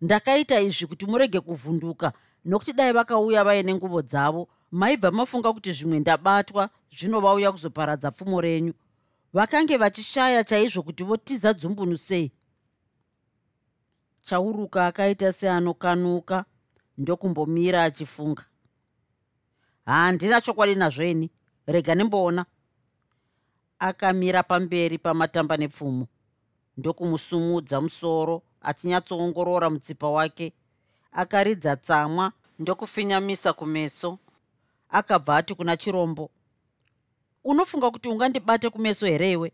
[0.01, 2.13] Ndakaita izvi kuti murege kuvhunduka
[2.45, 8.41] nokuti dai vakauya vaine nguvo dzavo maibva mafunga kuti zvimwe ndabatwa zvino vauya kuzoparadza pfumo
[8.41, 8.73] renyu.
[9.33, 12.31] Vakange vachishaya chaizvo kuti votiza dzumbunu sei?
[14.23, 16.45] Chauruka akaita seanokanuka
[16.97, 18.43] ndokumbomira achifunga
[19.93, 21.29] handina chokwadi nazvo ini.
[21.67, 22.45] Rega nimboona.
[23.79, 26.07] Akamira pamberi pamatamba nepfumo.
[26.77, 30.53] Ndokumusumudza musoro achinyatsoongorora mutsipa wake.
[31.11, 34.17] Akaridza tsamwa ndokufinyamisa kumeso.
[34.89, 36.29] Akabva ati kuna chirombo
[37.43, 39.51] unofunga kuti ungandibate kumeso here iwe?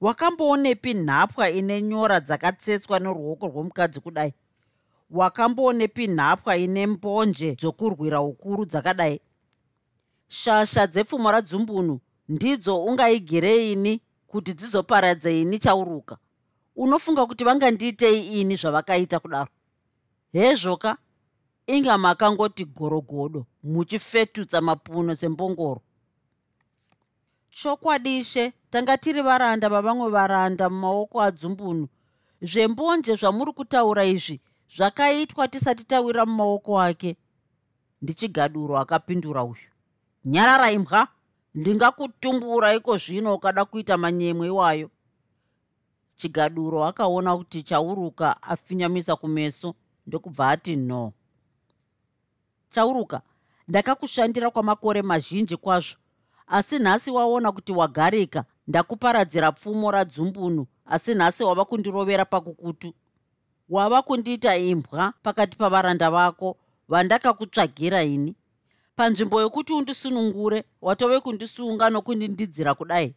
[0.00, 4.32] Wakamboonepi nhapwa ine nyora dzakatsetswa neruoko rwomukadzi kudai?
[5.10, 9.20] Wakamboonepi nhapwa ine mbonje dzokurwira ukuru dzakadai
[10.34, 16.18] shasha dzepfumo radzumbunu ndidzo ungaigireini kuti dzizoparadze ini chauruka.
[16.76, 19.50] Unofunga kuti vangandiitei ini zvavakaita kudaro?
[20.32, 20.96] Hezvoka
[21.66, 25.80] inga makangoti gorogodo muchifetutsa mapuno sembongoro.
[27.50, 31.88] Chokwadishe tanga tiri varanda vavamwe varanda mumaoko adzumbunu
[32.42, 34.40] zvembonje zvamuri kutaura izvi
[34.76, 37.16] zvakaitwa tisati tawira mumaoko ake
[38.02, 39.73] ndichigaduro akapindura uyu
[40.24, 41.08] nyarara imbwa
[41.54, 44.90] ndingakutumbura iko zvino ukada kuita manyemwe iwayo.
[46.16, 49.74] Chigaduro akaona kuti chauruka afinyamisa kumeso.
[50.06, 51.12] Ndokubva ati no.
[52.70, 53.20] Chauruka.
[53.68, 55.96] Ndakakushandira kwamakore mazhinji kwazvo.
[56.46, 58.44] Asi nhasi waona kuti wagarika.
[58.66, 60.66] Ndakuparadzira pfumo radzumbunu.
[60.86, 62.94] Asi nhasi wava kundirovera pakukutu.
[63.68, 66.56] Wava kundiita imbwa pakati pavaranda vako.
[66.88, 68.34] Vandakakutsvagira ini
[68.96, 73.14] panzvimbo yokuti undisunungure watove kundisunga nokundindidzira kudai?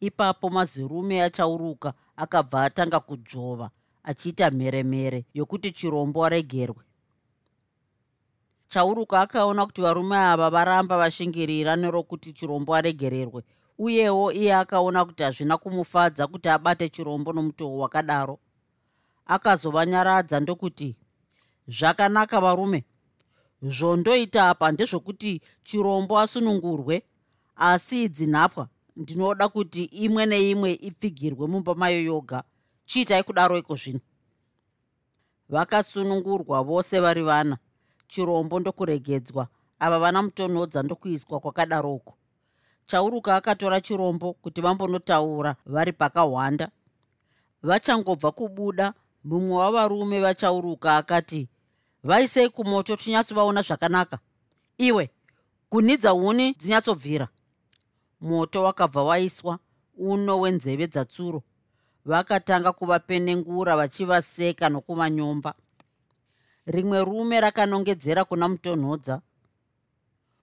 [0.00, 3.70] Ipapo mazirume achauruka akabva atanga kudzvova
[4.02, 6.84] achiita mheremhere yokuti chirombo aregerwe.
[8.68, 13.42] Chauruka akaona kuti varume ava varamba vashingirira nerokuti chirombo aregererwe
[13.78, 18.38] uyewo iye akaona kuti hazvina kumufadza kuti abate chirombo nomutoo wakadaro.
[19.26, 20.96] Akazovanyaradza ndokuti
[21.68, 22.84] zvakanaka varume
[23.62, 27.02] zvondoita apa ndezvokuti chirombo asunungurwe
[27.56, 32.42] asi idzi nhapwa ndinoda kuti imwe neimwe ipfigirwe mumba mayo yoga.
[32.86, 34.00] Chiitai kudaro iko zvino.
[35.48, 37.56] Vakasunungurwa vose vari vana.
[38.08, 39.48] Chirombo ndokuregedzwa.
[39.78, 42.14] Ava vana mutonhodza ndokuiswa kwakadaroko.
[42.86, 46.70] Chauruka akatora chirombo kuti vambonotaura vari pakahwanda.
[47.62, 48.94] Vachangobva kubuda
[49.24, 51.48] mumwe wavarume vachauruka akati
[52.04, 54.18] vaisei kumoto tinyatsovaona zvakanaka.
[54.78, 55.10] Iwe
[55.68, 57.28] kunhidza huni dzinyatsobvira.
[58.20, 59.58] Moto wakabva waiswa
[59.96, 61.42] uno wenzeve dzatsuro.
[62.04, 65.54] Vakatanga kuvapenengura vachivaseka nokuvanyomba
[66.66, 69.20] rimwe rume rakanongedzera kuna mutonhodza.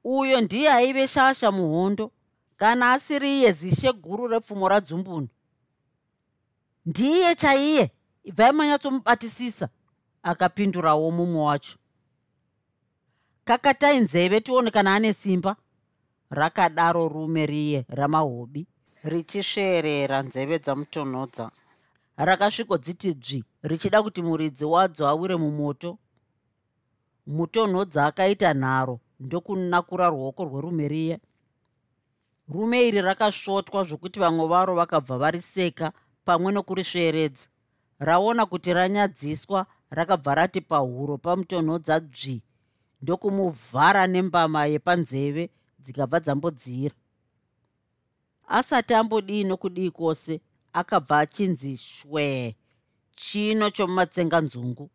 [0.03, 2.11] Uyo ndiye aive shasha muhondo
[2.57, 5.27] kana asiri iye zishe guru repfumo radzumbunu
[6.85, 7.91] ndiye chaiye
[8.23, 9.69] ibvai manyatsomubatisisa
[10.31, 11.77] akapindurawo mumwe wacho.
[13.45, 15.55] Kakatai nzeve tione kana ane simba.
[16.29, 18.67] Rakadaro rume riye ramahobi.
[19.03, 21.51] Richisveerera nzeve dzamutonhodza.
[22.17, 25.97] Rakasvikodziti dzvi richida kuti muridzi wadzo awire mumoto.
[27.27, 31.19] Mutonhodza akaita nharo ndokunakura ruoko rwerume riye.
[32.49, 35.91] Rume iri rakasvotwa zvokuti vamwe varo vakabva variseka
[36.25, 37.47] pamwe nokurisveeredza
[37.99, 42.43] raona kuti ranyadziswa rakabva rati pahuro pamutonhodza dzvi
[43.01, 46.95] ndokumuvhara nembama yepanzeve dzikabva dzambodziyira
[48.47, 50.41] asati ambodii nokudii kwose
[50.73, 52.55] akabva achinzi shwee
[53.15, 54.89] chino chomumatsenganzungu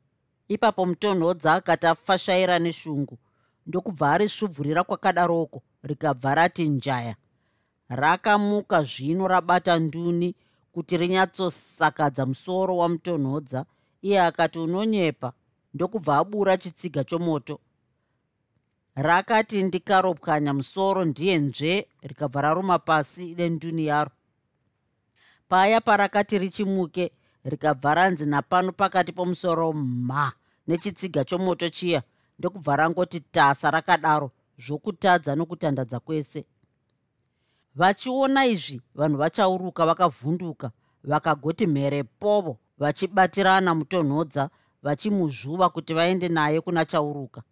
[0.49, 3.19] ipapo mutonhodza akati afashaira neshungu.
[3.67, 7.15] Ndokubva arisvubvurira kwakadaroko rikabva rati njaya
[7.89, 10.35] rakamuka zvino rabata nduni
[10.73, 13.65] kuti rinyatsosakadza musoro wamutonhodza
[14.03, 15.33] iye akati unonyepa.
[15.75, 17.61] Ndokubva abura chitsiga chomoto.
[18.95, 21.89] Rakati ndikaropwanya musoro ndiye nzve.
[22.03, 24.11] Rikabva raruma pasi nenduni yaro.
[25.49, 27.13] Paya parakati richimuke
[27.45, 30.33] rikabva ranzi napano pakati pomusoro mha
[30.67, 32.03] nechitsiga chomoto chiya
[32.39, 36.47] ndokubva rangoti tasa rakadaro zvokutadza nokutandadza kwese.
[37.75, 40.71] Vachiona izvi vanhu vachauruka vakavhunduka
[41.05, 44.51] vakagoti mhere povo vachibatirana mutonhodza
[44.83, 47.43] vachimuzvuva kuti vaende naye kuna chauruka.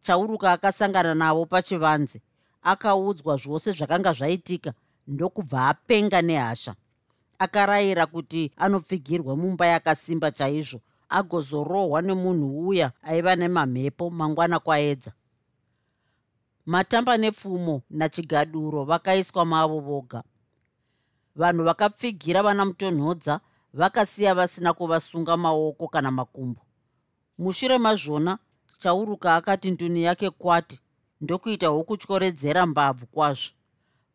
[0.00, 2.22] Chauruka akasangana navo pachivanze
[2.62, 4.72] akaudzwa zvose zvakanga zvaitika
[5.06, 6.74] ndokubva apenga nehasha.
[7.38, 15.12] Akarayira kuti anopfigirwa mumba yakasimba chaizvo agozorohwa nemunhu uya aiva nemamhepo mangwana kwaedza.
[16.66, 20.22] Matamba nepfumo nachigaduro vakaiswa mavo voga.
[21.36, 23.40] Vanhu vakapfigira vana mutonhodza
[23.74, 26.60] vakasiya vasina kuvasunga maoko kana makumbo.
[27.38, 28.38] Mushure mazvona
[28.78, 30.80] chauruka akati nduni yake kwati
[31.20, 33.52] ndokuita hwokutyoredzera mbabvu kwazvo.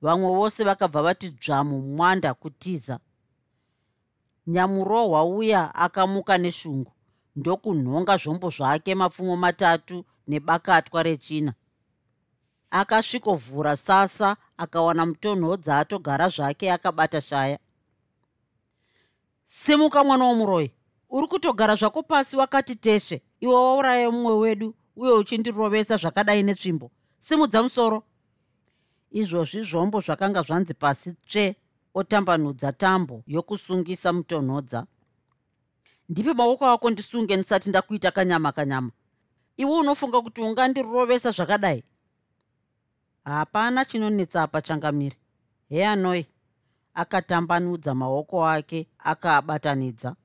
[0.02, 3.00] Vamwe vose vakabva vati dzvamu mwanda kutiza.
[4.48, 6.92] Nyamurohwa uya akamuka neshungu.
[7.36, 11.54] Ndokunhonga zvombo zvake mapfumo matatu nebakatwa rechina.
[12.72, 17.60] Akasvikovhura sasa akawana mutonhodza atogara zvake akabata shaya
[19.44, 20.72] simuka mwana womuroi
[21.10, 23.22] uri kutogara zvako pasi wakati teshe.
[23.40, 26.92] Iwe wauraya mumwe wedu uye uchindirovesa zvakadai netsvimbo.
[27.20, 28.04] Simudza musoro.
[29.12, 31.56] Izvozvi zvombo zvakanga zvanzi pasi tsve
[31.94, 34.86] otambanudza tambo yokusungisa mutonhodza.
[36.10, 38.92] Ndipe maoko ako ndisunge ndisati ndakuita kanyama kanyama.
[39.58, 41.84] Iwe unofunga kuti ungandirovesa zvakadai?
[43.24, 45.18] Hapana chinonetsa apa changamiri
[45.70, 46.26] heanoi
[46.94, 50.16] akatambanudza maoko ake akaabatanidza.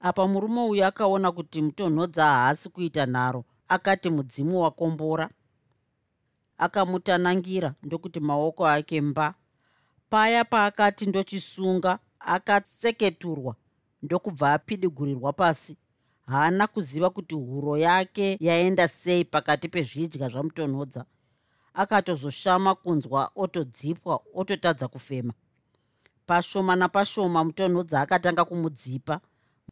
[0.00, 5.30] Apa murume uyu akaona kuti mutonhodza haasi kuita nharo akati mudzimu wakombora.
[6.58, 9.34] Akamutanangira ndokuti maoko ake mba.
[10.10, 13.54] Paya paakati ndochisunga akatseketurwa
[14.02, 15.76] ndokubva apidigurirwa pasi.
[16.26, 21.04] Haana kuziva kuti huro yake yaenda sei pakati pezvidya zvamutonhodza.
[21.74, 25.32] Akatozoshama kunzwa otodzipwa ototadza kufema
[26.28, 29.20] pashoma napashoma mutonhodza akatanga kumudzipa.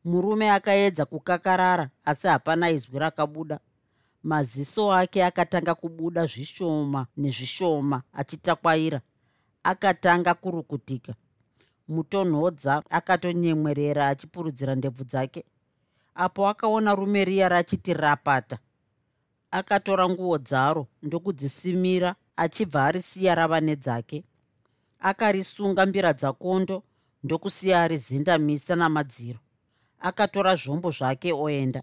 [0.05, 3.61] Murume akaedza kukakarara asi hapana izwi rakabuda.
[4.23, 9.01] Maziso ake akatanga kubuda zvishoma nezvishoma achitakwaira.
[9.63, 11.15] Akatanga kurukutika.
[11.89, 15.45] Mutonhodza akatonyemwerera achipurudzira ndebvu dzake.
[16.15, 18.59] Apo akaona rume riya rachiti rapata.
[19.51, 24.25] Akatora nguo dzaro ndokudzisimira achibva arisiya rava nedzake
[25.09, 26.83] akarisunga mbira dzakondo
[27.25, 29.39] ndokusiya arizendamisa namadziro.
[30.01, 31.83] Akatora zvombo zvake oenda.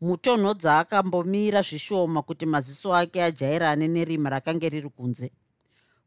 [0.00, 5.30] Mutonhodza akambomira zvishoma kuti maziso ake ajairane nerima rakanga riri kunze.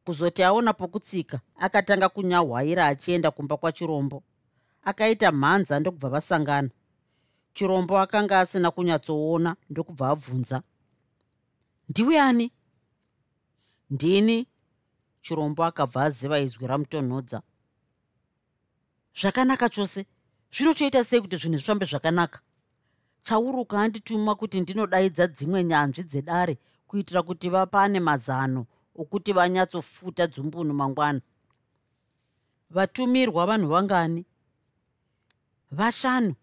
[0.05, 4.23] Kuzoti aona pokutsika akatanga kunyahwaira achienda kumba kwachirombo.
[4.83, 6.69] Akaita mhanza ndokubva vasangana.
[7.53, 10.61] Chirombo akanga asina kunyatsoona ndokubva abvunza.
[11.89, 12.51] Ndiwe ani?
[13.89, 14.47] Ndini
[15.23, 17.41] chirombo akabva aziva izwi ramutonhodza.
[19.19, 20.05] Zvakanaka chose.
[20.53, 22.39] Zvinotoita sei kuti zvinhu zvifambe zvakanaka?
[23.23, 26.57] Chauruka andituma kuti ndinodaidza dzimwe nyanzvi dzedare
[26.87, 28.65] kuitira kuti vapane mazano
[29.01, 31.21] okuti vanyatsofuta dzumbunu mangwana.
[32.69, 34.25] Vatumirwa vanhu vangani?
[35.71, 36.35] Vashanu.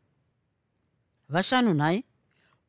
[1.28, 2.04] Vashanu nhai?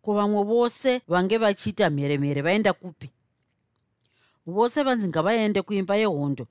[0.01, 3.07] Ko vamwe vose vange vachiita mheremhere vaenda kupi
[4.45, 6.47] vose vanzi ngavaende kuimba yehondo.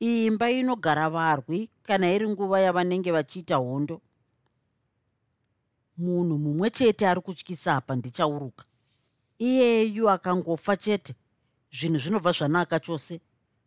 [0.00, 4.00] Imba inogara varwi kana iri nguva yavanenge vachiita hondo.
[5.98, 8.64] Munhu mumwe chete ari kutyisa apa ndichauruka.
[9.38, 11.14] Iyeyu akangofa chete.
[11.72, 13.20] Zvinhu zvinobva zvanaka chose.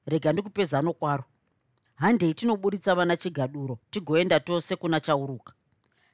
[0.06, 1.24] Rega ndikupe zano kwaro.
[1.96, 5.54] Handei tinoburitsa vana chigaduro tigoenda tose kuna chauruka.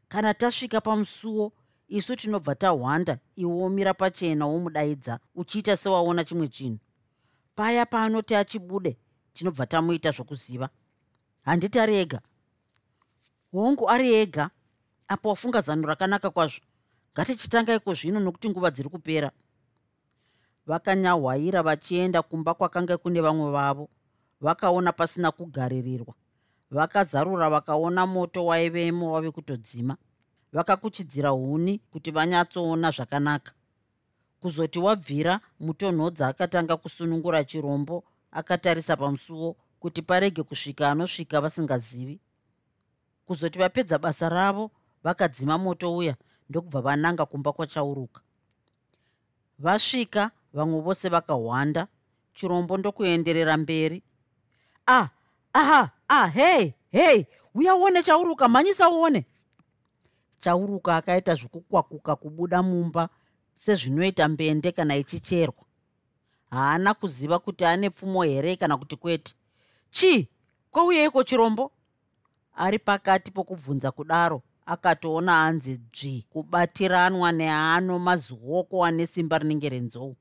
[0.07, 1.51] Kana tasvika pamusuwo
[1.87, 6.79] isu tinobva tahwanda iwomira pachena womudaidza uchiita sewaona chimwe chinhu
[7.59, 8.97] paya paanoti achibude
[9.33, 10.69] tinobva tamuita zvokuziva.
[11.41, 12.21] Handiti ari ega.
[13.51, 14.49] Hongu ari ega
[15.07, 16.61] apa wafunga zano rakanaka kwazvo.
[17.13, 19.31] Ngatichitanga iko zvino nokuti nguva dziri kupera.
[20.67, 23.89] Vakanyahwaira vachienda kumba kwakanga kune vamwe vavo.
[24.41, 26.13] Vakaona pasina kugaririrwa
[26.71, 29.97] vakazarura vakaona moto waivemo wave kutodzima.
[30.53, 33.51] Vakakuchidzira huni kuti vanyatsoona zvakanaka
[34.41, 42.19] kuzoti wabvira mutonhodza akatanga kusunungura chirombo akatarisa pamusuwo kuti parege kusvika anosvika vasingazivi.
[43.25, 44.71] Kuzoti vapedza basa ravo
[45.03, 46.15] vakadzima moto uya
[46.49, 48.21] ndokubva vananga kumba kwachauruka.
[49.59, 51.87] Vasvika vamwe vose vakahwanda
[52.33, 54.03] chirombo ndokuenderera mberi.
[54.87, 55.07] Ah
[55.53, 59.25] aha ah hei hei uya uone chauruka mhanyisa uone.
[60.39, 63.09] Chauruka akaita zvokukwakuka kubuda mumba
[63.63, 65.63] sezvinoita mbende kana ichicherwa.
[66.49, 69.33] Haana kuziva kuti ane pfumo here kana kuti kwete.
[69.89, 70.27] Chii?
[70.71, 71.71] Kwauyeiko chirombo?
[72.55, 80.15] Ari pakati pokubvunza kudaro akatoona anzi dzvi kubatiranwa neano mazioko ane simba rinenge renzou.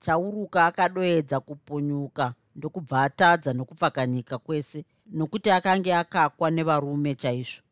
[0.00, 7.62] Chauruka akadoedza kupunyuka ndokubva atadza nokupfakanyika kwese nokuti akange akakwa nevarume chaizvo.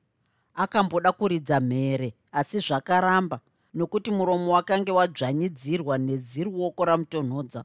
[0.54, 3.40] Akamboda kuridza mhere asi zvakaramba
[3.76, 7.64] nokuti muromo wakange wadzvanyidzirwa neziruoko ramutonhodza.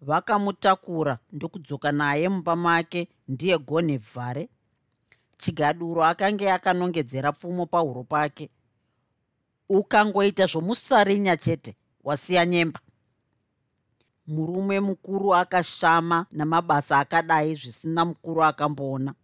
[0.00, 4.48] Vakamutakura ndokudzoka naye mumba make ndiye gonhe vhare.
[5.36, 8.50] Chigaduro akange akanongedzera pfumo pahuro pake.
[9.68, 12.80] Ukangoita zvomusarinya chete wasiya nyemba.
[14.26, 19.14] Murume mukuru akashama namabasa akadai zvisina mukuru akamboona.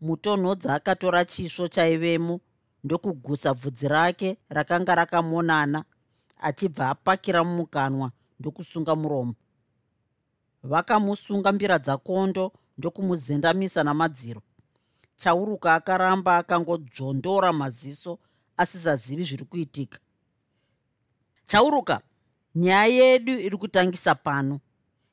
[0.00, 2.40] Mutonhodza akatora chisvo chaivemo
[2.84, 5.84] ndokugusa bvudzi rake rakanga rakamonana
[6.40, 9.34] achibva apakira mumukanwa ndokusunga muromo.
[10.62, 14.42] Vakamusunga mbira dzakondo ndokumuzendamisa namadziro.
[15.16, 18.18] Chauruka akaramba akangodzvondora maziso
[18.56, 19.98] asisazivi zviri kuitika.
[21.44, 22.00] Chauruka
[22.54, 24.60] nyaya yedu iri kutangisa pano.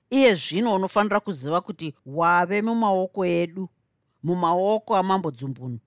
[0.09, 3.70] Iye zvino unofanira kuziva kuti wave mumaoko edu
[4.24, 5.80] mumaoko amambo dzumbunu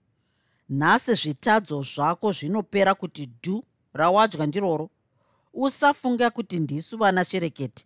[0.69, 4.91] nhasi zvitadzo zvako zvinopera kuti dhu rawadya ndiroro.
[5.55, 7.85] Usafunga kuti ndisu vana cherekete.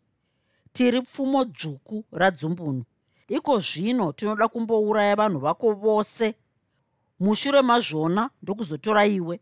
[0.72, 2.84] Tiri pfumo dzvuku radzumbunu.
[3.28, 6.34] Iko zvino tinoda kumbouraya vanhu vako vose.
[7.20, 9.40] Mushure mazvona ndokuzotora iwe.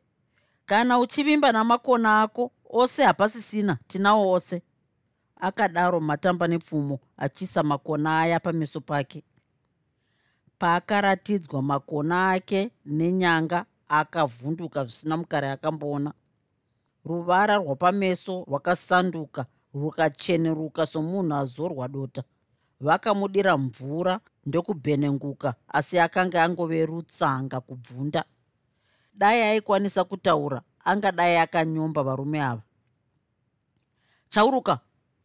[0.66, 4.62] Kana uchivimba namakona ako ose hapasisina tinawo ose.
[5.40, 9.24] Akadaro matamba nepfumo achiisa makona aya pameso pake
[10.60, 16.12] paakaratidzwa makona ake nenyanga akavhunduka zvisina mukare akamboona.
[17.04, 22.22] Ruvara rwapameso rwakasanduka rukacheneruka somunhu azorwa dota.
[22.80, 28.24] Vakamudira mvura ndokubhenenguka asi akanga angove rutsanga kubvunda.
[29.14, 32.62] Dai aikwanisa kutaura angadai akanyomba varume ava.
[34.28, 34.78] Chauruka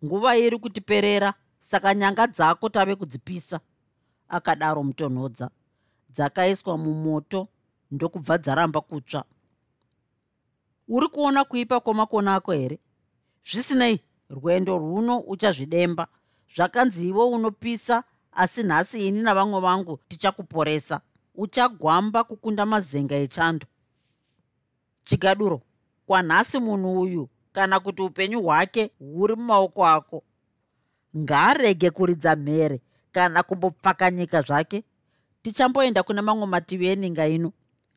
[0.05, 3.59] nguva iri kutiperera saka nyanga dzako tave kudzipisa
[4.35, 5.49] akadaro mutonhodza.
[6.09, 7.47] Dzakaiswa mumoto
[7.91, 9.23] ndokubva dzaramba kutsva.
[10.87, 12.79] Uri kuona kuipa kwomakona ako here?
[13.43, 16.07] Zvisinei rwendo rwuno uchazvidemba.
[16.55, 21.01] Zvakanzi ivo unopisa asi nhasi ini navamwe vangu tichakuporesa.
[21.35, 23.67] Uchagwamba kukunda mazenga echando.
[25.03, 25.61] Chigaduro
[26.07, 30.23] kwanhasi munhu uyu kana kuti upenyu hwake huri mumaoko ako
[31.17, 32.81] ngaarege kuridza mhere
[33.15, 34.83] kana kumbopfakanyika zvake?
[35.41, 37.51] Tichamboenda kuna mamwe mativi eninga ino.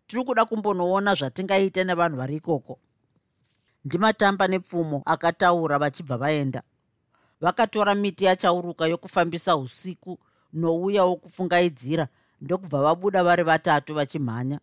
[0.06, 2.78] Tiri kuda kumbonoona zvatingaita nevanhu vari ikoko.
[3.84, 6.62] Ndimatamba nepfumo akataura vachibva vaenda.
[7.40, 10.18] Vakatora miti yachauruka yokufambisa usiku
[10.52, 12.08] nouyawo kupfungaidzira
[12.40, 14.60] ndokubva vabuda vari vatatu vachimhanya.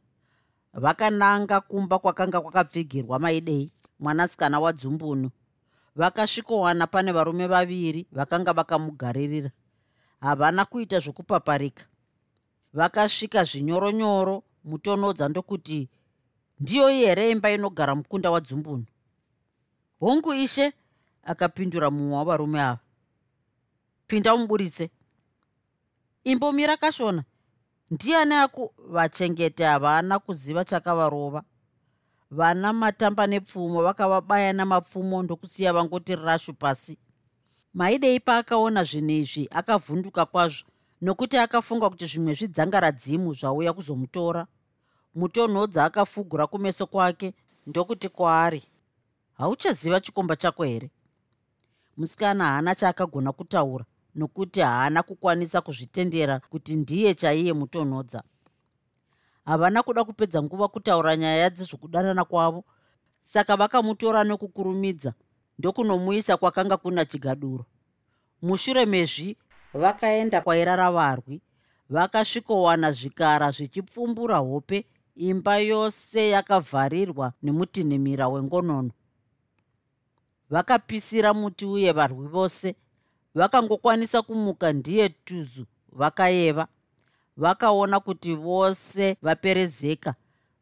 [0.74, 5.30] Vakananga kumba kwakanga kwakapfigirwa maidei mwanasikana wadzumbunu.
[5.96, 9.52] Vakasvikowana pane varume vaviri vakanga vakamugaririra
[10.22, 11.86] havana kuita zvokupaparika.
[12.74, 15.90] Vakasvika zvinyoronyoro mutonodza ndokuti
[16.60, 18.86] ndiyo here imba inogara mukunda wadzumbunu
[20.00, 20.74] hongu ishe
[21.24, 22.80] akapindura mumwe wavarume ava.
[24.08, 24.90] Pinda umuburitse.
[26.24, 27.24] Imbomira kashona.
[27.92, 31.44] Ndiani aku vachengete havana kuziva chakavarova.
[32.32, 36.98] Vana matamba nepfumo vakavabaya namapfumo ndokusiya vangoti rashu pasi
[37.76, 40.68] maidei paakaona zvinhu izvi akavhunduka kwazvo
[41.02, 44.48] nokuti akafunga kuti zvimwe zvidzangaradzimu zvauya kuzomutora.
[45.16, 47.34] Mutonhodza akafugura kumeso kwake
[47.68, 48.64] ndokuti kwaari.
[49.38, 50.92] Hauchaziva chikomba chako here?
[51.98, 58.24] Musikana haana chaakagona kutaura nokuti haana kukwanisa kuzvitendera kuti ndiye chaiye mutonhodza
[59.46, 62.64] havana kuda kupedza nguva kutaura nyaya dzezvokudanana kwavo
[63.22, 65.14] saka vakamutora nekukurumidza
[65.60, 67.66] ndokunomuisa kwakanga kuna chigaduro.
[68.42, 69.38] Mushure mezvi
[69.74, 71.42] vakaenda kwairara varwi
[71.90, 74.86] vakasvikowana zvikara zvichipfumbura hope
[75.16, 78.92] imba yose yakavharirwa nemutinhimira wengonono.
[80.50, 82.76] Vakapisira muti uye varwi vose
[83.36, 86.68] vakangokwanisa kumuka ndiye tuzu vakayeva.
[87.38, 90.16] Vakaona kuti vose vaperezeka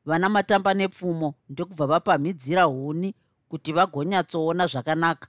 [0.06, 3.14] vana matamba nepfumo ndokubva vapamhidzira huni
[3.54, 5.28] kuti vagonyatsoona zvakanaka.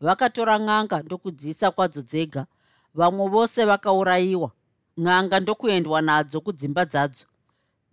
[0.00, 2.46] Vakatora n'anga ndokudziisa kwadzo dzega.
[2.94, 4.50] Vamwe vose vakaurayiwa.
[4.96, 7.24] N'anga ndokuendwa nadzo kudzimba dzadzo.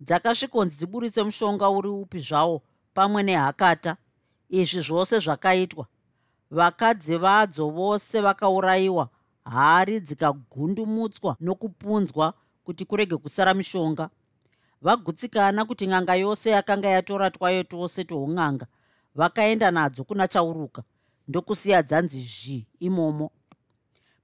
[0.00, 2.62] Dzakasvikonzi dziburitse mushonga uri upi zvawo
[2.94, 3.96] pamwe nehakata.
[4.50, 5.86] Izvi zvose zvakaitwa.
[6.50, 9.08] Vakadzi vadzo vose vakaurayiwa.
[9.44, 14.10] Hari dzikagundumutswa nokupunzwa kuti kurege kusara mishonga.
[14.82, 18.66] Vagutsikana kuti n'anga yose yakanga yatora twayo twose twoun'anga
[19.14, 20.82] vakaenda nadzo kuna chauruka
[21.28, 23.30] ndokusiya dzanzi zhi imomo.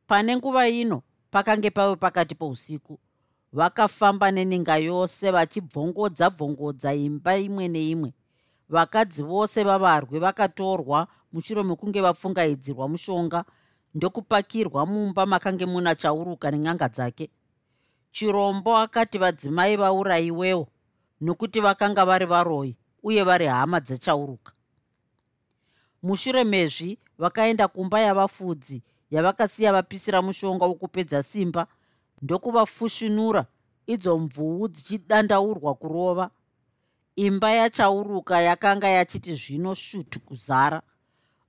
[0.07, 2.99] Pane nguva ino pakange pave pakati pousiku
[3.53, 8.13] vakafamba neninga yose vachibvongodza bvongodza imba imwe neimwe.
[8.69, 13.45] Vakadzi vose vavarwi vakatorwa mushure mekunge vapfungaidzirwa mushonga
[13.95, 17.31] ndokupakirwa mumba makange muna chauruka nen'anga dzake.
[18.13, 20.69] Chirombo akati vadzimai vaurayiwewo
[21.21, 24.53] nokuti vakanga vari varoi uye vari hama dzechauruka
[26.03, 31.67] mushure mezvi vakaenda kumba yavafudzi yavakasiya vapisira mushonga wokupedza simba.
[32.23, 33.47] Ndokuvafushunura
[33.87, 36.31] idzo mvuu dzichidandaurwa kurova.
[37.17, 40.83] Imba yachauruka yakanga yachiti zvino shutu kuzara.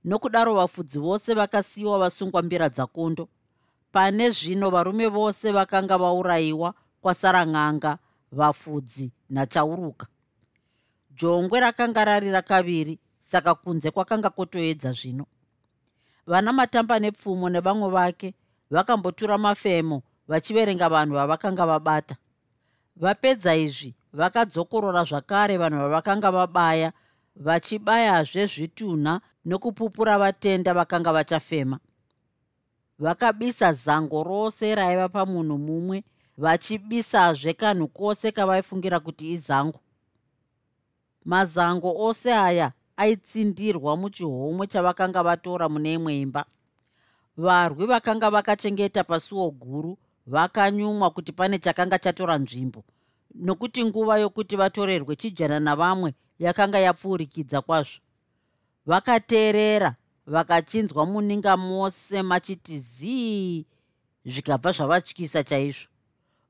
[0.04, 3.28] Nokudaro vafudzi vose vakasiyiwa vasungwa mbira dzakondo.
[3.92, 7.98] Pane zvino varume vose vakanga vaurayiwa kwasara n'anga
[8.32, 10.06] vafudzi nachauruka.
[11.10, 15.26] Jongwe rakanga rari rakaviri saka kunze kwakanga kwotoedza zvino.
[16.26, 18.34] Vana matamba nepfumo nevamwe vake
[18.70, 22.16] vakambotura mafemo vachiverenga vanhu vavakanga vabata.
[22.96, 26.92] Vapedza izvi vakadzokorora zvakare vanhu vavakanga vabaya
[27.36, 31.78] vachibayazve zvitunha nokupupura vatenda vakanga vachafema.
[32.98, 36.04] Vakabisa zango rose raiva pamunhu mumwe
[36.38, 39.80] vachibisazve kanhu kwose kavaifungira kuti izango.
[41.24, 42.72] Mazango ose aya
[43.02, 46.44] aitsindirwa muchihomwe chavakanga vatora mune imwe imba.
[47.36, 52.84] Varwi vakanga vakachengeta pasuo guru vakanyumwa kuti pane chakanga chatora nzvimbo
[53.34, 58.00] nokuti nguva yokuti vatorerwe chijana navamwe yakanga yapfuurikidza kwazvo.
[58.86, 59.96] Vakateerera
[60.26, 63.66] vakachinzwa muninga mose machiti zii!
[64.24, 65.88] zvikabva zvavatyisa chaizvo.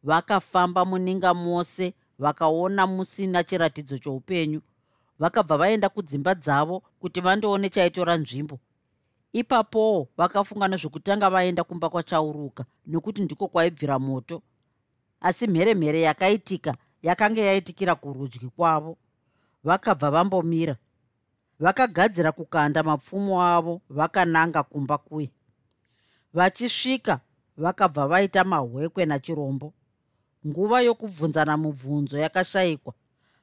[0.03, 4.61] Vakafamba muninga mose vakaona musina chiratidzo choupenyu
[5.20, 8.58] vakabva vaenda kudzimba dzavo kuti vandoone chaitora nzvimbo.
[9.32, 14.42] Ipapowo vakafunga nezvokutanga vaenda kumba kwachauruka nokuti ndiko kwaibvira moto.
[15.20, 18.96] Asi mheremhere yakaitika yakanga yaitikira kurudyi kwavo.
[19.64, 20.76] Vakabva vambomira.
[21.60, 25.30] Vakagadzira kukanda mapfumo avo vakananga kumba kuye.
[26.34, 27.20] Vachisvika
[27.56, 29.72] vakabva vaita mahwekwe nachirombo.
[30.46, 32.94] Nguva yokubvunzana mubvunzo yakashayikwa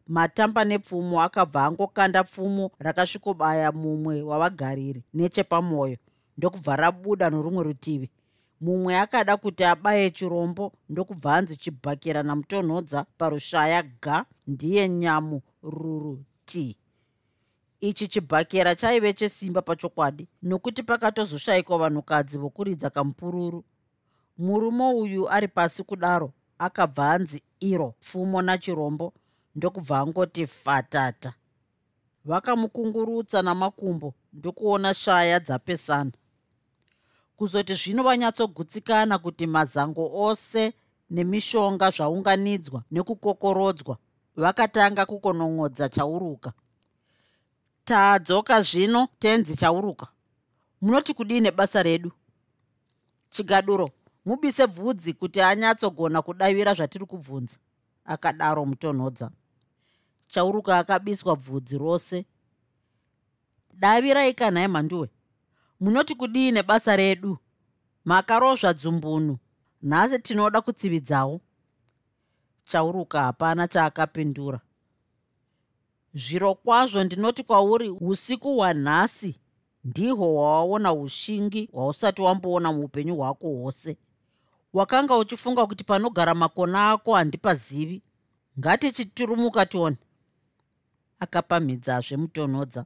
[0.08, 5.97] matamba nepfumo akabva angokanda pfumo rakasvikobaya mumwe wavagariri nechepamwoyo
[6.38, 8.10] ndokubva rabuda norumwe rutivi.
[8.62, 16.76] Mumwe akada kuti abaye chirombo ndokubva anzi chibhakira namutonhodza parushaya ga ndiye nyamu ruru t.
[17.82, 23.64] Ichi chibhakera chaive chesimba pachokwadi nokuti pakatozoshayikwa vanhukadzi vokuridza kamupururu
[24.38, 29.14] murume uyu ari pasi kudaro akabva anzi iro pfumo nachirombo
[29.58, 31.34] ndokubva angoti fatata
[32.26, 36.12] vakamukungurutsa namakumbo ndokuona shaya dzapesana.
[37.38, 40.74] Kuzoti zvino vanyatsogutsikana kuti mazango ose
[41.10, 43.97] nemishonga zvaunganidzwa nekukokorodzwa
[44.36, 46.51] vakatanga kukonongodza chauruka.
[47.86, 50.08] Tadzoka zvino tenzi chauruka.
[50.82, 52.12] Munoti kudii nebasa redu?
[53.30, 53.89] Chigaduro
[54.26, 57.58] mubise bvudzi kuti anyatsogona kudavira zvatiri kubvunza
[58.05, 59.32] akadaro mutonhodza
[60.28, 62.25] chauruka akabiswa bvudzi rose.
[63.73, 65.09] Davirai kanhai mhanduwe
[65.80, 67.38] munoti kudii nebasa redu?
[68.05, 69.38] Makarozva dzumbunu.
[69.82, 71.41] Nhasi tinoda kutsividzawo.
[72.65, 74.59] Chauruka hapana chaakapindura.
[76.13, 79.39] Zviro kwazvo ndinoti kwauri usiku hwanhasi
[79.84, 83.97] ndihwo hwawaona ushingi hwausati wamboona muupenyu hwako hwose.
[84.73, 88.01] Wakanga uchifunga kuti panogara makona ako handipazivi.
[88.59, 89.97] Ngatichiturumuka tione
[91.20, 92.86] akapamhidzazve mutonhodza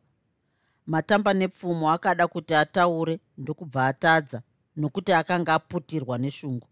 [0.88, 4.42] matamba nepfumo akada kuti ataure ndokubva atadza
[4.76, 6.68] nokuti akanga aputirwa neshungu.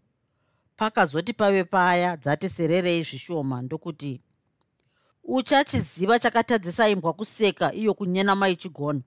[0.76, 4.20] Pakazoti pave paya dzati sererei zvishoma ndokuti
[5.24, 9.00] uchachiziva chakatadzisa imbwa kuseka iyo kunyenama ichigona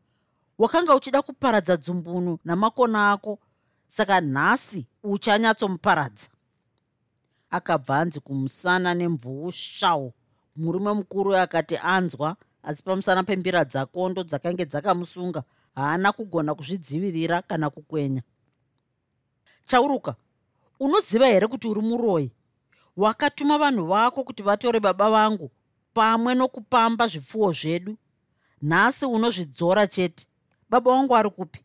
[0.57, 3.39] wakanga uchida kuparadza dzumbunu namakona ako
[3.87, 6.27] saka nhasi uchanyatsomuparadza.
[7.49, 10.13] Akabva anzi kumusana nemvuu shau
[10.55, 15.43] murume mukuru akati anzwa asi pamusana pembira dzakondo dzakange dzakamusunga
[15.75, 18.21] haana kugona kuzvidzivirira kana kukwenya.
[19.67, 20.15] Chauruka
[20.79, 22.31] unoziva here kuti uri muroi
[22.97, 25.51] wakatuma vanhu vako kuti vatore baba vangu
[25.93, 27.97] pamwe nokupamba zvipfuwo zvedu?
[28.61, 30.27] Nhasi unozvidzora chete.
[30.69, 31.59] Baba vangu ari kupi?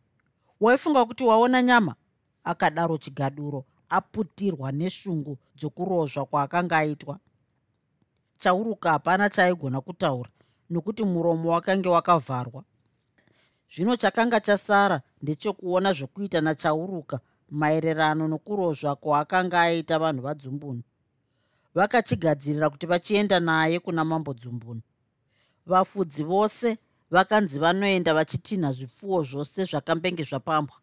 [0.61, 1.95] Waifunga kuti waona nyama?
[2.43, 7.19] Akadaro chigaduro aputirwa neshungu dzokurozva kwaakanga aitwa
[8.39, 10.29] chauruka hapana chaaigona kutaura
[10.69, 12.63] nokuti muromo wakange wakavharwa.
[13.73, 17.19] Zvino chakanga chasara ndechekuona zvokuita nachauruka
[17.49, 20.83] maererano nokurozva kwaakanga aita vanhu vadzumbunu
[21.75, 24.81] vakachigadzirira kuti vachienda naye kuna mambo dzumbunu
[25.65, 26.77] vafudzi vose
[27.11, 30.77] vakanzi vanoenda vachitinha zvipfuwo zvose zvakambenge zvapambwa.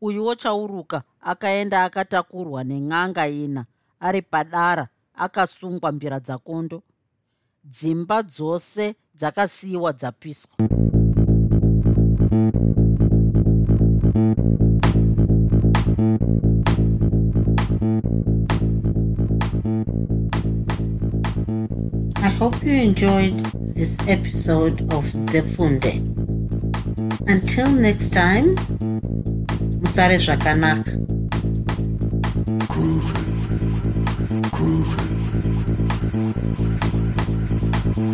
[0.00, 3.62] Uyuwo chauruka akaenda akatakurwa nen'anga ina
[4.00, 4.88] ari padara
[5.18, 6.82] akasungwa mbira dzakondo
[7.64, 10.54] dzimba dzose dzakasiyiwa dzapiswa
[22.20, 23.36] I hope you enjoyed
[23.76, 26.02] this episode of Zefunde.
[27.28, 28.54] Until next time,
[29.80, 30.90] Musare Zvakanaka.
[32.68, 33.37] Groovy,
[34.58, 35.17] groovy.